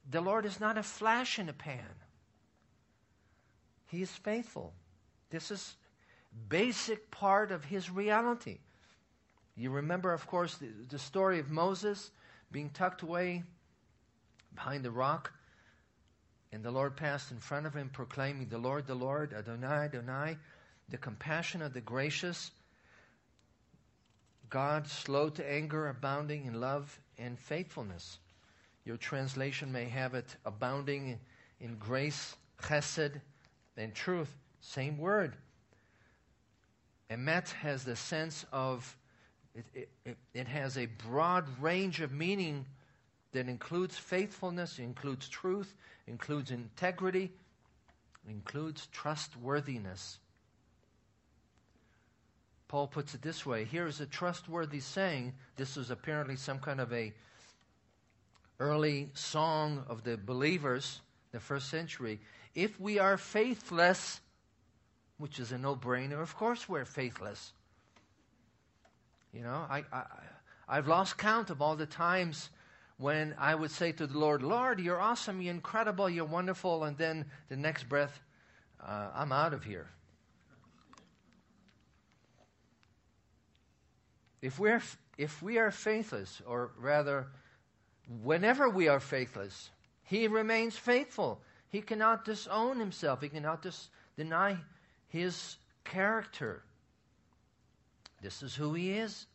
[0.10, 1.96] The Lord is not a flash in a pan.
[3.88, 4.74] He is faithful.
[5.30, 5.76] This is
[6.50, 8.60] basic part of his reality.
[9.56, 12.12] You remember, of course, the, the story of Moses
[12.52, 13.44] being tucked away
[14.54, 15.34] behind the rock,
[16.56, 20.38] and the Lord passed in front of him, proclaiming, The Lord, the Lord, Adonai, Adonai,
[20.88, 22.50] the compassionate, the gracious,
[24.50, 28.20] God, slow to anger, abounding in love and faithfulness.
[28.86, 31.20] Your translation may have it abounding
[31.60, 33.20] in grace, chesed,
[33.76, 34.34] and truth.
[34.62, 35.36] Same word.
[37.12, 38.96] Emet has the sense of
[39.54, 42.66] it, it, it, has a broad range of meaning
[43.36, 45.76] that includes faithfulness, includes truth,
[46.08, 47.32] includes integrity,
[48.30, 50.20] includes trustworthiness.
[52.70, 55.34] Paul puts it this way here is a trustworthy saying.
[55.58, 57.14] This was apparently some kind of a
[58.60, 62.22] early song of the believers, the first century.
[62.56, 64.22] If we are faithless,
[65.18, 67.52] which is a no brainer, of course we're faithless.
[69.34, 70.04] You know, I, I,
[70.70, 72.50] I've lost count of all the times
[72.98, 76.98] when I would say to the Lord, Lord, you're awesome, you're incredible, you're wonderful, and
[76.98, 78.22] then the next breath,
[78.82, 79.90] uh, I'm out of here.
[84.42, 84.82] If we're,
[85.18, 87.28] if we are faithless, or rather,
[88.22, 89.72] whenever we are faithless,
[90.04, 91.42] He remains faithful.
[91.70, 94.58] He cannot disown Himself, He cannot dis- deny
[95.08, 96.64] His character.
[98.22, 99.28] This is who he is.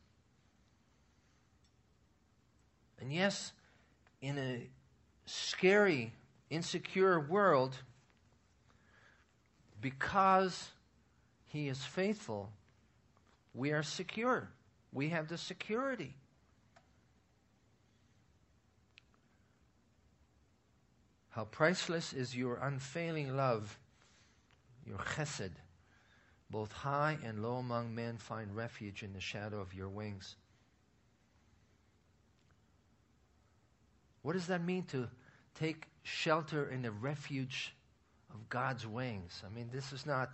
[3.00, 3.52] And yes,
[4.20, 4.68] in a
[5.26, 6.12] scary,
[6.50, 7.76] insecure world,
[9.80, 10.70] because
[11.46, 12.50] he is faithful,
[13.54, 14.50] we are secure.
[14.92, 16.14] We have the security.
[21.30, 23.78] How priceless is your unfailing love,
[24.84, 25.52] your chesed.
[26.50, 30.34] Both high and low among men find refuge in the shadow of your wings.
[34.22, 35.08] What does that mean to
[35.54, 37.74] take shelter in the refuge
[38.32, 39.42] of God's wings?
[39.44, 40.30] I mean, this is not,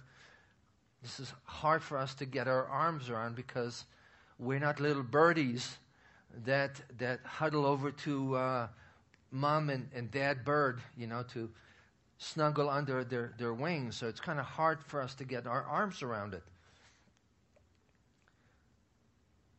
[1.02, 3.84] this is hard for us to get our arms around because
[4.38, 5.78] we're not little birdies
[6.44, 8.68] that, that huddle over to uh,
[9.30, 11.48] mom and, and dad bird, you know, to
[12.18, 15.62] snuggle under their, their wings, so it's kind of hard for us to get our
[15.64, 16.42] arms around it.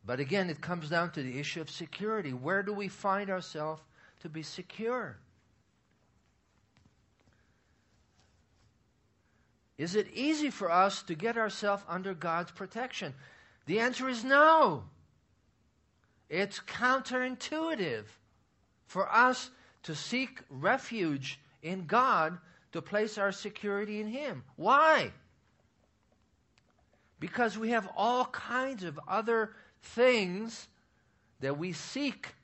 [0.04, 2.32] But again, it comes down to the issue of security.
[2.32, 3.82] Where do we find ourselves
[4.20, 5.18] to be secure?
[9.76, 13.14] Is it easy for us to get ourselves under God's protection?
[13.66, 14.84] The answer is no.
[16.28, 18.04] It's counterintuitive
[18.86, 19.50] for us
[19.84, 22.38] to seek refuge in God
[22.72, 24.42] to place our security in Him.
[24.56, 25.12] Why?
[27.20, 30.68] Because we have all kinds of other things
[31.40, 32.34] that we seek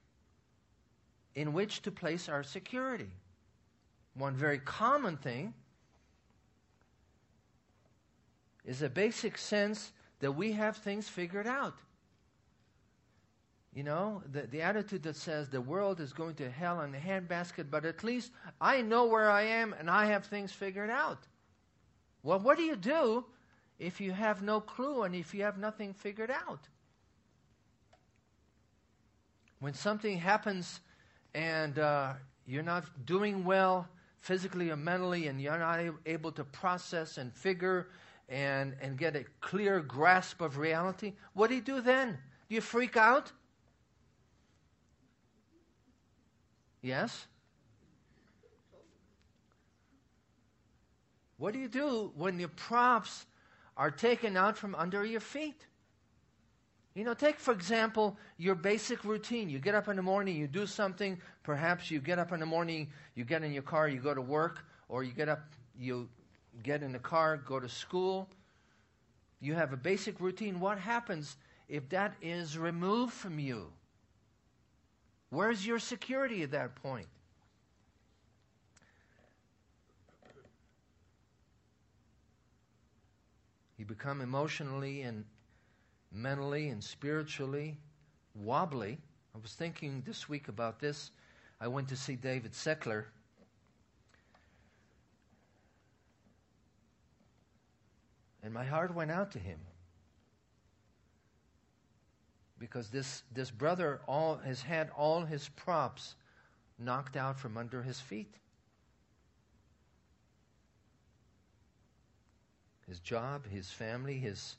[1.35, 3.11] in which to place our security.
[4.15, 5.55] One very common thing
[8.65, 11.75] is a basic sense that we have things figured out.
[13.75, 16.99] You know, the, the attitude that says the world is going to hell in a
[16.99, 18.31] handbasket, but at least
[18.61, 21.19] I know where I am and I have things figured out.
[22.23, 23.25] Well, what do you do
[23.81, 26.61] if you have no clue and if you have nothing figured out?
[29.59, 30.81] When something happens
[31.35, 32.13] and uh,
[32.47, 33.89] you're not doing well
[34.21, 37.89] physically or mentally and you're not able to process and figure
[38.29, 42.19] and, and get a clear grasp of reality, what do you do then?
[42.49, 43.33] Do you freak out?
[46.81, 47.27] Yes?
[51.37, 53.27] What do you do when your props
[53.77, 55.67] are taken out from under your feet?
[56.95, 59.51] You know, take for example your basic routine.
[59.51, 61.21] You get up in the morning, you do something.
[61.43, 64.23] Perhaps you get up in the morning, you get in your car, you go to
[64.23, 65.43] work, or you get up,
[65.79, 66.09] you
[66.63, 68.29] get in the car, go to school.
[69.41, 70.61] You have a basic routine.
[70.61, 71.37] What happens
[71.69, 73.73] if that is removed from you?
[75.31, 77.09] Where's your security at that point?
[83.77, 85.25] You become emotionally and
[86.15, 87.77] mentally and spiritually
[88.35, 88.99] wobbly.
[89.35, 91.11] I was thinking this week about this.
[91.61, 93.05] I went to see David Seckler.
[98.43, 99.59] And my heart went out to him.
[102.59, 106.15] Because this, this brother all, has had all his props
[106.79, 108.35] knocked out from under his feet.
[112.87, 114.57] His job, his family, his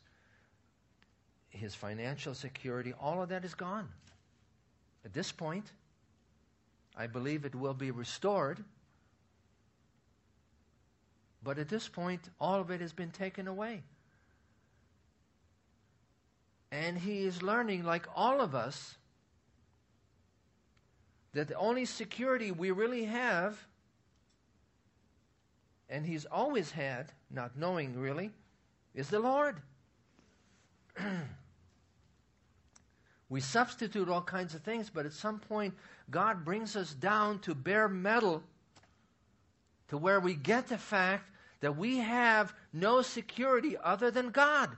[1.56, 3.90] his financial security, all of that is gone.
[5.04, 5.72] At this point,
[6.96, 8.64] I believe it will be restored.
[11.44, 13.84] But at this point, all of it has been taken away.
[16.72, 18.98] And he is learning, like all of us,
[21.34, 23.68] that the only security we really have,
[25.90, 28.32] and he's always had, not knowing really,
[28.94, 29.62] is the Lord.
[33.30, 35.74] We substitute all kinds of things, but at some point,
[36.12, 38.44] God brings us down to bare metal
[39.88, 41.30] to where we get the fact
[41.62, 44.70] that we have no security other than God.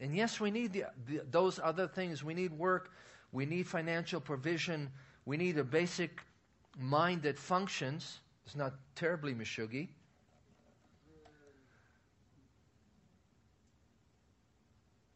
[0.00, 2.22] And yes, we need the, the, those other things.
[2.22, 2.92] We need work,
[3.32, 4.90] we need financial provision,
[5.24, 6.22] we need a basic
[6.78, 8.20] mind that functions.
[8.46, 9.88] It's not terribly Meshuggah.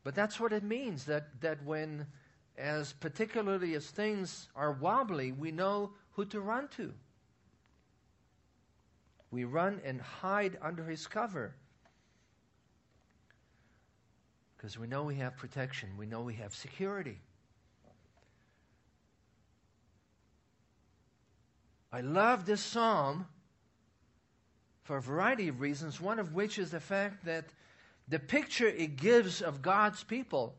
[0.04, 2.06] But that's what it means that, that when,
[2.58, 6.92] as particularly as things are wobbly, we know who to run to.
[9.30, 11.54] We run and hide under his cover.
[14.56, 17.18] Because we know we have protection, we know we have security.
[21.92, 23.26] I love this psalm
[24.82, 27.44] for a variety of reasons, one of which is the fact that
[28.08, 30.54] the picture it gives of God's people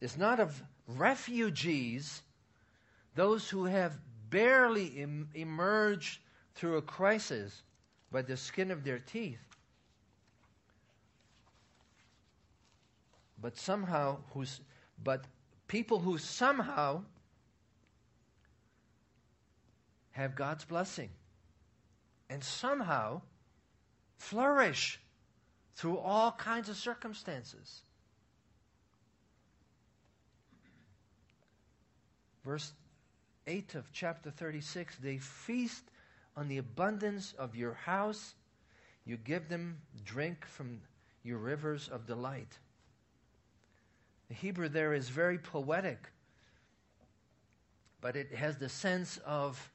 [0.00, 2.22] is not of refugees,
[3.14, 3.98] those who have
[4.30, 6.20] barely em- emerged
[6.54, 7.62] through a crisis
[8.10, 9.38] by the skin of their teeth.
[13.40, 14.60] But somehow, who's,
[15.02, 15.24] but
[15.68, 17.02] people who somehow
[20.10, 21.10] have God's blessing
[22.28, 23.22] and somehow
[24.16, 25.00] flourish
[25.78, 27.82] through all kinds of circumstances.
[32.44, 32.72] Verse
[33.46, 35.84] 8 of chapter 36 they feast
[36.36, 38.34] on the abundance of your house,
[39.06, 40.80] you give them drink from
[41.22, 42.58] your rivers of delight.
[44.26, 46.08] The Hebrew there is very poetic,
[48.00, 49.70] but it has the sense of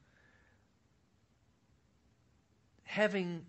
[2.83, 3.45] having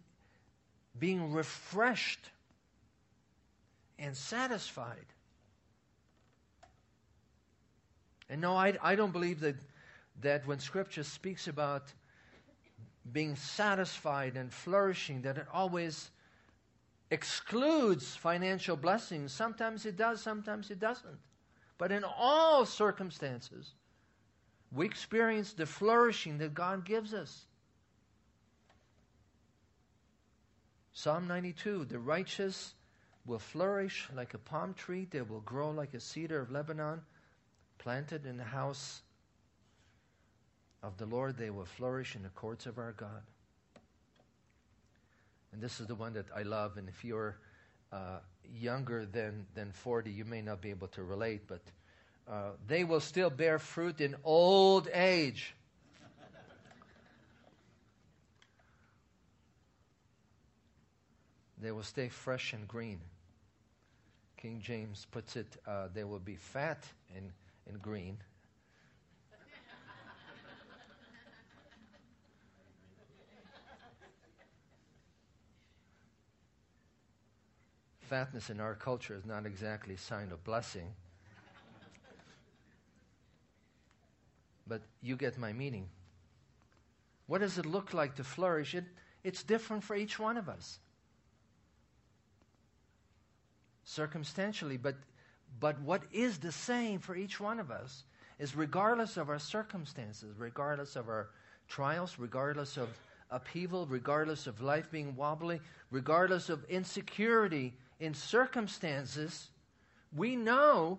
[1.00, 2.30] being refreshed
[3.98, 5.06] and satisfied.
[8.28, 9.56] And no, I, I don't believe that,
[10.22, 11.92] that when Scripture speaks about
[13.12, 16.10] being satisfied and flourishing, that it always
[17.10, 19.32] excludes financial blessings.
[19.32, 21.18] Sometimes it does, sometimes it doesn't.
[21.76, 23.74] But in all circumstances,
[24.72, 27.46] we experience the flourishing that God gives us.
[30.92, 32.74] Psalm 92 The righteous
[33.26, 37.00] will flourish like a palm tree, they will grow like a cedar of Lebanon,
[37.78, 39.02] planted in the house
[40.82, 43.22] of the Lord, they will flourish in the courts of our God.
[45.52, 47.38] And this is the one that I love, and if you're
[47.92, 48.18] uh,
[48.52, 51.62] younger than, than 40, you may not be able to relate, but
[52.28, 55.54] uh, they will still bear fruit in old age.
[61.62, 63.00] they will stay fresh and green.
[64.44, 66.84] King James puts it, uh, they will be fat
[67.16, 67.30] and,
[67.66, 68.18] and green.
[78.02, 80.88] Fatness in our culture is not exactly a sign of blessing.
[84.66, 85.88] But you get my meaning.
[87.28, 88.74] What does it look like to flourish?
[88.74, 88.84] It,
[89.22, 90.80] it's different for each one of us.
[93.84, 94.96] Circumstantially, but,
[95.60, 98.04] but what is the same for each one of us
[98.38, 101.28] is regardless of our circumstances, regardless of our
[101.68, 102.88] trials, regardless of
[103.30, 105.60] upheaval, regardless of life being wobbly,
[105.90, 109.50] regardless of insecurity in circumstances,
[110.14, 110.98] we know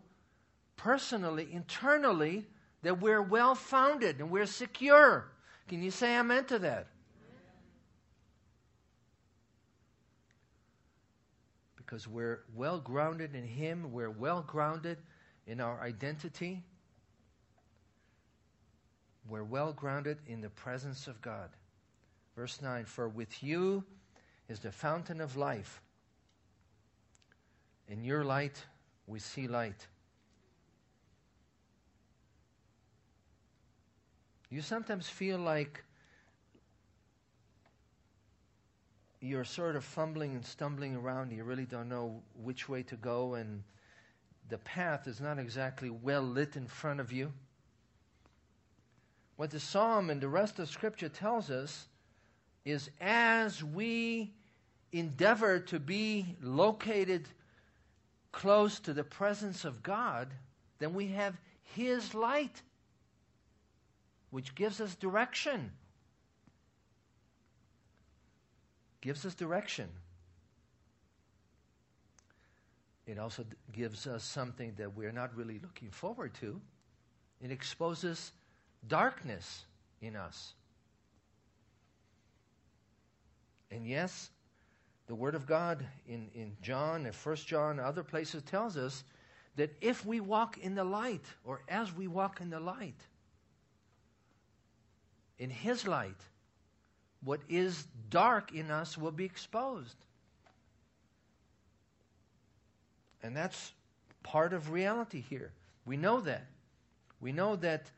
[0.77, 2.45] personally, internally,
[2.83, 5.31] that we're well founded and we're secure.
[5.67, 6.87] Can you say amen to that?
[11.85, 14.97] Because we're well grounded in Him, we're well grounded
[15.45, 16.63] in our identity,
[19.27, 21.49] we're well grounded in the presence of God.
[22.35, 23.83] Verse 9 For with you
[24.49, 25.81] is the fountain of life.
[27.87, 28.63] In your light,
[29.07, 29.87] we see light.
[34.49, 35.83] You sometimes feel like
[39.25, 41.31] you're sort of fumbling and stumbling around.
[41.31, 43.63] You really don't know which way to go, and
[44.49, 47.33] the path is not exactly well lit in front of you.
[49.35, 51.87] What the psalm and the rest of Scripture tells us
[52.63, 54.33] is as we
[54.91, 57.27] endeavor to be located
[58.31, 60.29] close to the presence of God,
[60.79, 62.61] then we have His light
[64.29, 65.71] which gives us direction.
[69.01, 69.89] Gives us direction.
[73.05, 76.59] It also gives us something that we're not really looking forward to.
[77.41, 78.31] It exposes
[78.87, 79.65] darkness
[80.01, 80.53] in us.
[83.69, 84.29] And yes,
[85.07, 89.03] the Word of God in, in John and First John, other places tells us
[89.55, 92.99] that if we walk in the light, or as we walk in the light,
[95.37, 96.21] in His light,
[97.25, 99.97] what is dark in us will be exposed.
[103.21, 103.73] And that's
[104.23, 105.51] part of reality here.
[105.85, 106.45] We know that.
[107.19, 107.89] We know that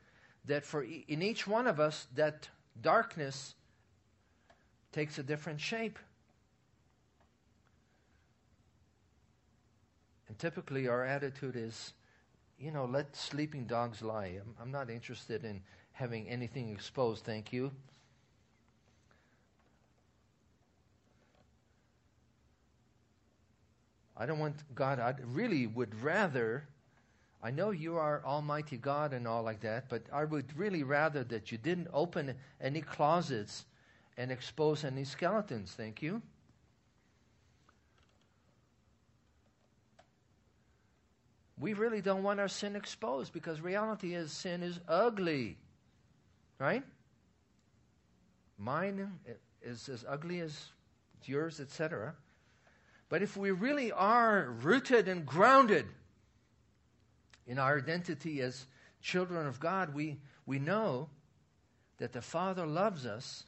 [0.46, 2.48] that for e- in each one of us that
[2.80, 3.54] darkness
[4.92, 5.98] takes a different shape.
[10.28, 11.92] And typically our attitude is,
[12.58, 14.38] you know, let sleeping dogs lie.
[14.40, 15.60] I'm, I'm not interested in
[15.92, 17.70] having anything exposed, thank you.
[24.18, 26.64] I don't want God, I really would rather,
[27.40, 31.22] I know you are Almighty God and all like that, but I would really rather
[31.24, 33.64] that you didn't open any closets
[34.16, 36.20] and expose any skeletons, thank you.
[41.60, 45.56] We really don't want our sin exposed because reality is sin is ugly.
[46.58, 46.82] Right?
[48.58, 49.12] Mine
[49.62, 50.66] is as ugly as
[51.24, 52.14] yours, etc.
[53.08, 55.86] But if we really are rooted and grounded
[57.46, 58.66] in our identity as
[59.00, 61.08] children of God, we, we know
[61.98, 63.44] that the Father loves us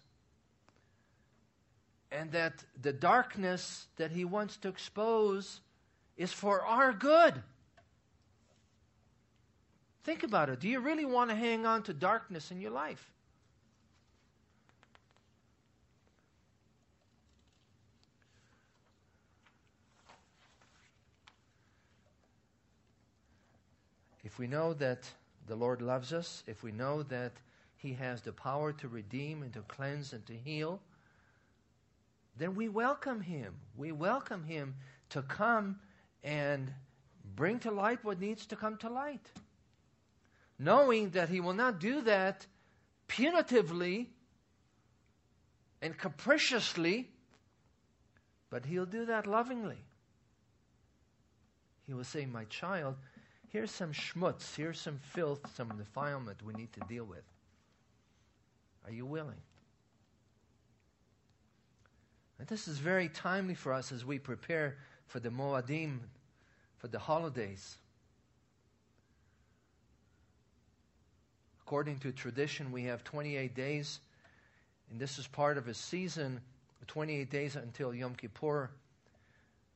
[2.10, 5.60] and that the darkness that He wants to expose
[6.16, 7.42] is for our good.
[10.04, 10.60] Think about it.
[10.60, 13.12] Do you really want to hang on to darkness in your life?
[24.40, 25.04] We know that
[25.46, 27.32] the Lord loves us, if we know that
[27.76, 30.80] He has the power to redeem and to cleanse and to heal,
[32.38, 33.54] then we welcome Him.
[33.76, 34.76] We welcome Him
[35.10, 35.78] to come
[36.24, 36.72] and
[37.36, 39.30] bring to light what needs to come to light
[40.60, 42.46] knowing that He will not do that
[43.08, 44.06] punitively
[45.82, 47.08] and capriciously,
[48.50, 49.82] but He'll do that lovingly.
[51.86, 52.96] He will say, My child,
[53.50, 57.24] here's some schmutz, here's some filth, some defilement we need to deal with.
[58.84, 59.40] Are you willing?
[62.38, 65.98] And this is very timely for us as we prepare for the Moadim,
[66.78, 67.76] for the holidays.
[71.62, 74.00] According to tradition, we have 28 days,
[74.90, 76.40] and this is part of a season
[76.90, 78.68] 28 days until Yom Kippur.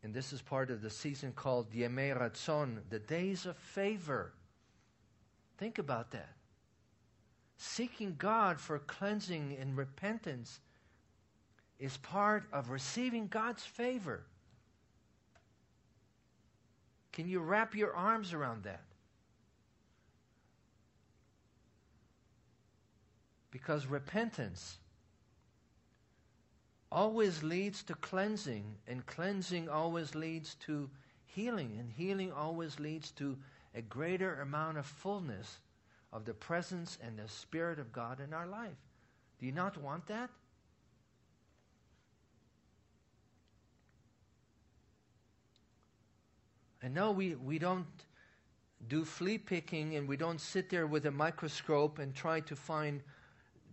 [0.04, 4.34] And this is part of the season called Yemei Ratzon, the days of favor.
[5.56, 6.36] Think about that.
[7.56, 10.60] Seeking God for cleansing and repentance
[11.78, 14.26] is part of receiving God's favor.
[17.12, 18.82] Can you wrap your arms around that?
[23.50, 24.76] Because repentance
[26.94, 30.88] always leads to cleansing, and cleansing always leads to
[31.26, 33.36] healing, and healing always leads to
[33.74, 35.58] a greater amount of fullness
[36.12, 38.78] of the presence and the Spirit of God in our life.
[39.40, 40.30] Do you not want that?
[46.80, 47.86] And no, we, we don't
[48.86, 53.02] do flea picking and we don't sit there with a microscope and try to find,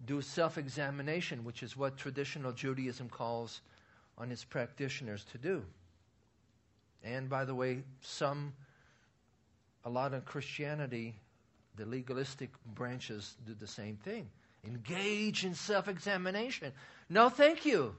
[0.06, 3.62] do self examination, which is what traditional Judaism calls
[4.18, 5.64] on its practitioners to do.
[7.04, 8.54] And by the way, some,
[9.86, 11.16] a lot of Christianity,
[11.76, 14.30] the legalistic branches do the same thing.
[14.66, 16.72] Engage in self examination.
[17.10, 17.96] No, thank you.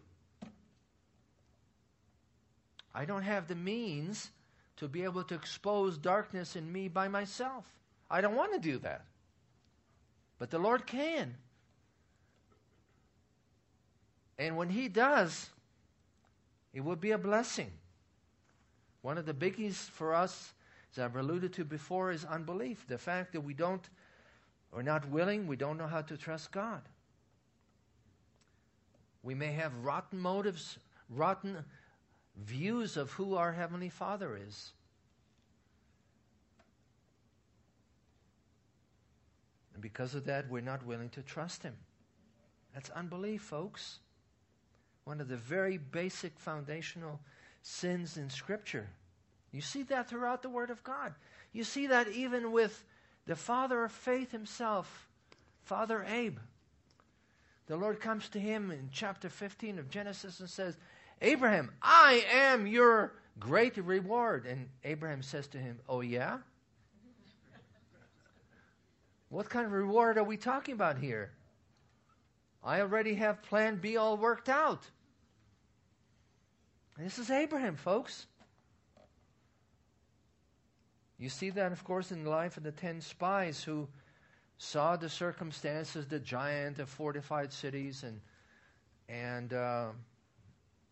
[2.94, 4.30] I don't have the means
[4.76, 7.64] to be able to expose darkness in me by myself.
[8.10, 9.04] I don't want to do that.
[10.38, 11.34] But the Lord can.
[14.38, 15.50] And when He does,
[16.72, 17.70] it will be a blessing.
[19.02, 20.52] One of the biggies for us,
[20.92, 22.86] as I've alluded to before, is unbelief.
[22.88, 23.82] The fact that we don't,
[24.72, 26.82] we're not willing, we don't know how to trust God.
[29.22, 30.78] We may have rotten motives,
[31.10, 31.64] rotten
[32.44, 34.72] views of who our Heavenly Father is.
[39.74, 41.74] And because of that, we're not willing to trust Him.
[42.74, 43.98] That's unbelief, folks.
[45.04, 47.20] One of the very basic foundational
[47.62, 48.88] sins in Scripture.
[49.50, 51.14] You see that throughout the Word of God.
[51.52, 52.84] You see that even with
[53.26, 55.08] the father of faith himself,
[55.64, 56.38] Father Abe.
[57.66, 60.76] The Lord comes to him in chapter 15 of Genesis and says,
[61.20, 64.46] Abraham, I am your great reward.
[64.46, 66.38] And Abraham says to him, Oh, yeah?
[69.28, 71.30] What kind of reward are we talking about here?
[72.64, 74.82] I already have plan B all worked out.
[76.96, 78.26] This is Abraham, folks.
[81.18, 83.88] You see that, of course, in the life of the ten spies who
[84.58, 88.20] saw the circumstances, the giant, the fortified cities, and
[89.08, 89.88] and uh,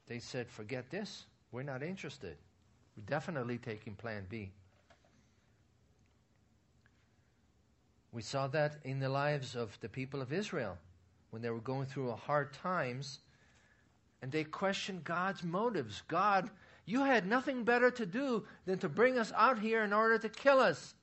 [0.09, 1.27] they said, forget this.
[1.53, 2.37] We're not interested.
[2.97, 4.51] We're definitely taking plan B.
[8.13, 10.77] We saw that in the lives of the people of Israel
[11.31, 13.21] when they were going through hard times
[14.23, 16.03] and they questioned God's motives.
[16.09, 16.51] God,
[16.85, 20.29] you had nothing better to do than to bring us out here in order to
[20.29, 20.95] kill us.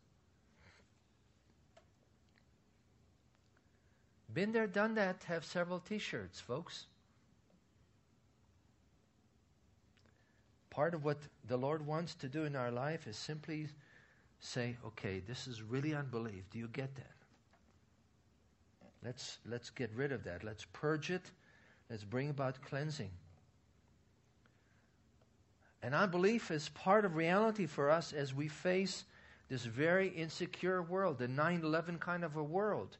[4.34, 6.86] Been there, done that, have several t shirts, folks.
[10.78, 11.18] part of what
[11.48, 13.68] the Lord wants to do in our life is simply
[14.40, 16.44] say, okay, this is really unbelief.
[16.52, 17.17] Do you get that?
[19.04, 20.44] Let's, let's get rid of that.
[20.44, 21.32] Let's purge it.
[21.90, 23.12] Let's bring about cleansing.
[25.82, 29.06] And unbelief is part of reality for us as we face
[29.48, 32.98] this very insecure world, the 9 11 kind of a world.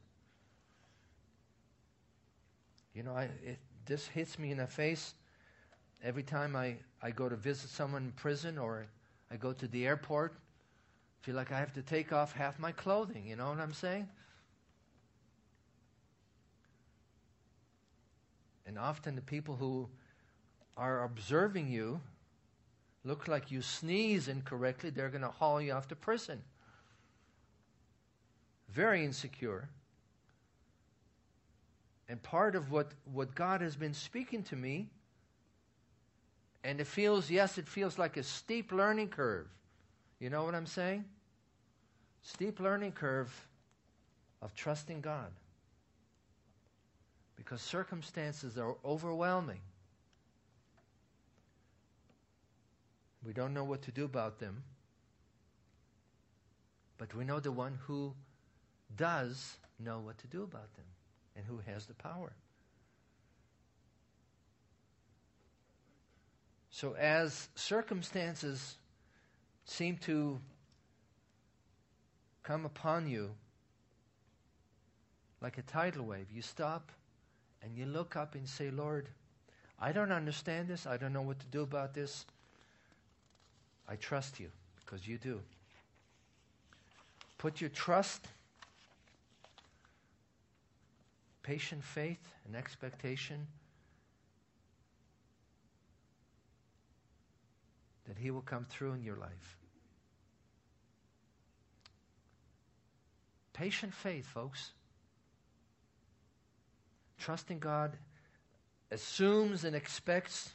[2.94, 5.14] You know, I, it, this hits me in the face
[6.02, 8.86] every time I, I go to visit someone in prison or
[9.30, 12.72] I go to the airport, I feel like I have to take off half my
[12.72, 13.26] clothing.
[13.26, 14.08] You know what I'm saying?
[18.68, 19.88] And often the people who
[20.76, 22.02] are observing you
[23.02, 26.42] look like you sneeze incorrectly, they're going to haul you off to prison.
[28.68, 29.70] Very insecure.
[32.10, 34.88] And part of what, what God has been speaking to me
[36.62, 39.46] and it feels, yes, it feels like a steep learning curve.
[40.20, 41.06] You know what I'm saying?
[42.20, 43.32] Steep learning curve
[44.42, 45.30] of trusting God.
[47.38, 49.60] Because circumstances are overwhelming.
[53.24, 54.64] We don't know what to do about them.
[56.98, 58.12] But we know the one who
[58.96, 60.84] does know what to do about them
[61.36, 62.32] and who has the power.
[66.70, 68.76] So, as circumstances
[69.64, 70.40] seem to
[72.42, 73.30] come upon you
[75.40, 76.90] like a tidal wave, you stop
[77.62, 79.08] and you look up and say, Lord,
[79.80, 80.86] I don't understand this.
[80.86, 82.26] I don't know what to do about this.
[83.88, 84.48] I trust you
[84.84, 85.40] because you do.
[87.38, 88.26] Put your trust,
[91.42, 93.46] patient faith, and expectation
[98.08, 99.56] that He will come through in your life.
[103.52, 104.72] Patient faith, folks.
[107.18, 107.96] Trusting God
[108.90, 110.52] assumes and expects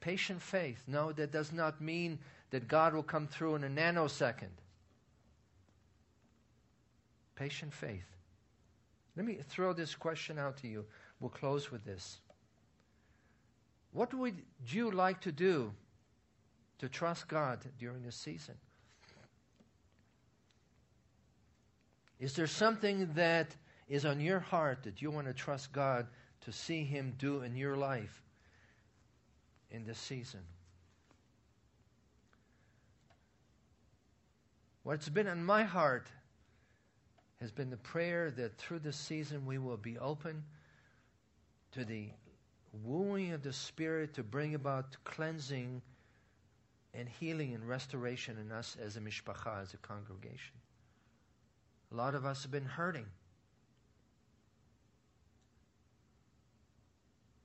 [0.00, 0.82] patient faith.
[0.86, 2.18] No, that does not mean
[2.50, 4.56] that God will come through in a nanosecond.
[7.36, 8.04] Patient faith.
[9.16, 10.84] Let me throw this question out to you.
[11.18, 12.18] We'll close with this.
[13.92, 15.72] What would you like to do
[16.78, 18.54] to trust God during this season?
[22.20, 23.56] Is there something that
[23.90, 26.06] is on your heart that you want to trust God
[26.42, 28.22] to see Him do in your life
[29.70, 30.40] in this season?
[34.84, 36.08] What's been on my heart
[37.40, 40.44] has been the prayer that through this season we will be open
[41.72, 42.08] to the
[42.84, 45.82] wooing of the Spirit to bring about cleansing
[46.94, 50.54] and healing and restoration in us as a mishpacha, as a congregation.
[51.92, 53.06] A lot of us have been hurting.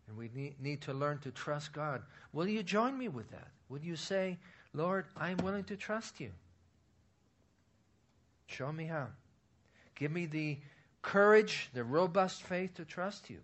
[0.07, 2.01] And we need, need to learn to trust God.
[2.33, 3.47] Will you join me with that?
[3.69, 4.37] Will you say,
[4.73, 6.31] Lord, I'm willing to trust you?
[8.47, 9.07] Show me how.
[9.95, 10.59] Give me the
[11.01, 13.39] courage, the robust faith to trust you.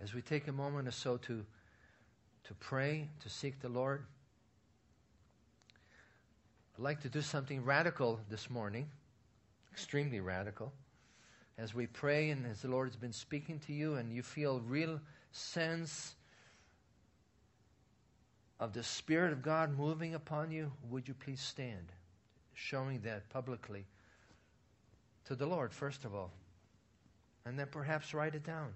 [0.00, 1.44] As we take a moment or so to,
[2.44, 4.04] to pray, to seek the Lord,
[6.78, 8.88] I'd like to do something radical this morning,
[9.72, 10.72] extremely radical.
[11.58, 14.60] As we pray and as the Lord has been speaking to you and you feel
[14.60, 15.00] real
[15.32, 16.14] sense
[18.60, 21.90] of the Spirit of God moving upon you, would you please stand,
[22.54, 23.84] showing that publicly
[25.24, 26.30] to the Lord, first of all,
[27.44, 28.72] and then perhaps write it down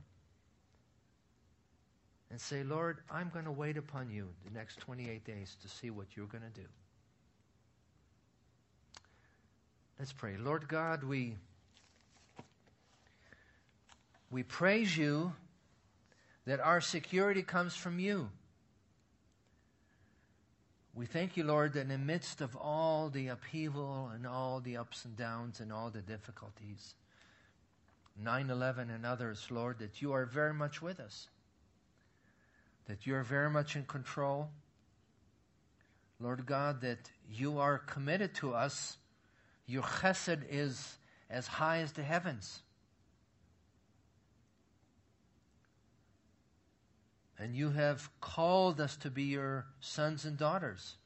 [2.32, 5.90] and say, Lord, I'm going to wait upon you the next 28 days to see
[5.90, 6.66] what you're going to do.
[10.02, 10.36] Let's pray.
[10.36, 11.36] Lord God, we,
[14.32, 15.32] we praise you
[16.44, 18.28] that our security comes from you.
[20.92, 24.76] We thank you, Lord, that in the midst of all the upheaval and all the
[24.76, 26.96] ups and downs and all the difficulties,
[28.20, 31.28] 9 11 and others, Lord, that you are very much with us,
[32.88, 34.50] that you are very much in control.
[36.18, 38.96] Lord God, that you are committed to us
[39.66, 40.98] your chesed is
[41.30, 42.60] as high as the heavens.
[47.38, 50.96] And you have called us to be your sons and daughters.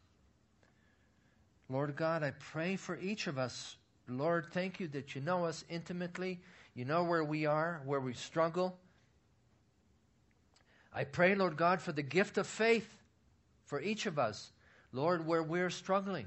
[1.68, 3.76] Lord God, I pray for each of us.
[4.08, 6.40] Lord, thank you that you know us intimately.
[6.74, 8.78] You know where we are, where we struggle.
[10.92, 13.02] I pray, Lord God, for the gift of faith
[13.64, 14.50] for each of us.
[14.92, 16.26] Lord, where we're struggling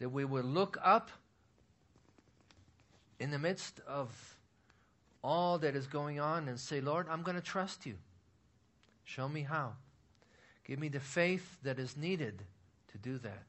[0.00, 1.10] that we will look up
[3.20, 4.36] in the midst of
[5.22, 7.94] all that is going on and say, Lord, I'm going to trust you.
[9.04, 9.74] Show me how.
[10.64, 12.42] Give me the faith that is needed
[12.92, 13.44] to do that.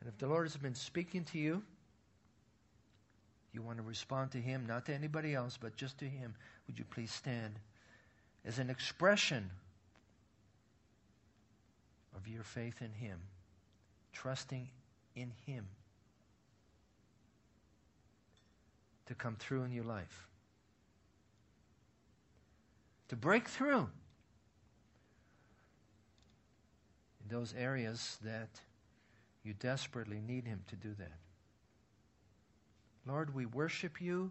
[0.00, 1.62] And if the Lord has been speaking to you,
[3.54, 6.34] you want to respond to Him, not to anybody else, but just to Him,
[6.66, 7.54] would you please stand?
[8.46, 9.50] As an expression
[12.16, 13.18] of your faith in Him,
[14.12, 14.68] trusting
[15.14, 15.66] in Him
[19.06, 20.26] to come through in your life,
[23.08, 23.88] to break through
[27.22, 28.48] in those areas that
[29.42, 31.18] you desperately need Him to do that.
[33.06, 34.30] Lord, we worship you.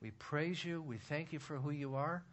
[0.00, 0.82] We praise you.
[0.82, 2.24] We thank you for who you are.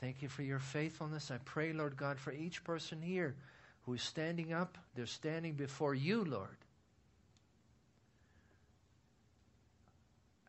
[0.00, 1.30] Thank you for your faithfulness.
[1.30, 3.34] I pray, Lord God, for each person here
[3.82, 4.76] who is standing up.
[4.94, 6.56] They're standing before you, Lord.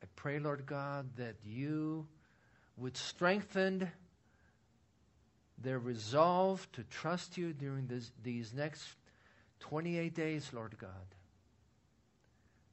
[0.03, 2.07] I pray, Lord God, that you
[2.75, 3.89] would strengthen
[5.57, 8.83] their resolve to trust you during this, these next
[9.59, 10.89] 28 days, Lord God.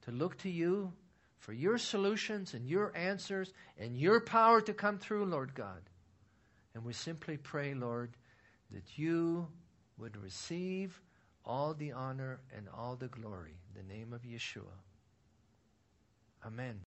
[0.03, 0.93] To look to you
[1.39, 5.81] for your solutions and your answers and your power to come through, Lord God.
[6.75, 8.17] And we simply pray, Lord,
[8.73, 9.47] that you
[9.99, 11.01] would receive
[11.45, 13.55] all the honor and all the glory.
[13.75, 14.75] In the name of Yeshua.
[16.45, 16.81] Amen.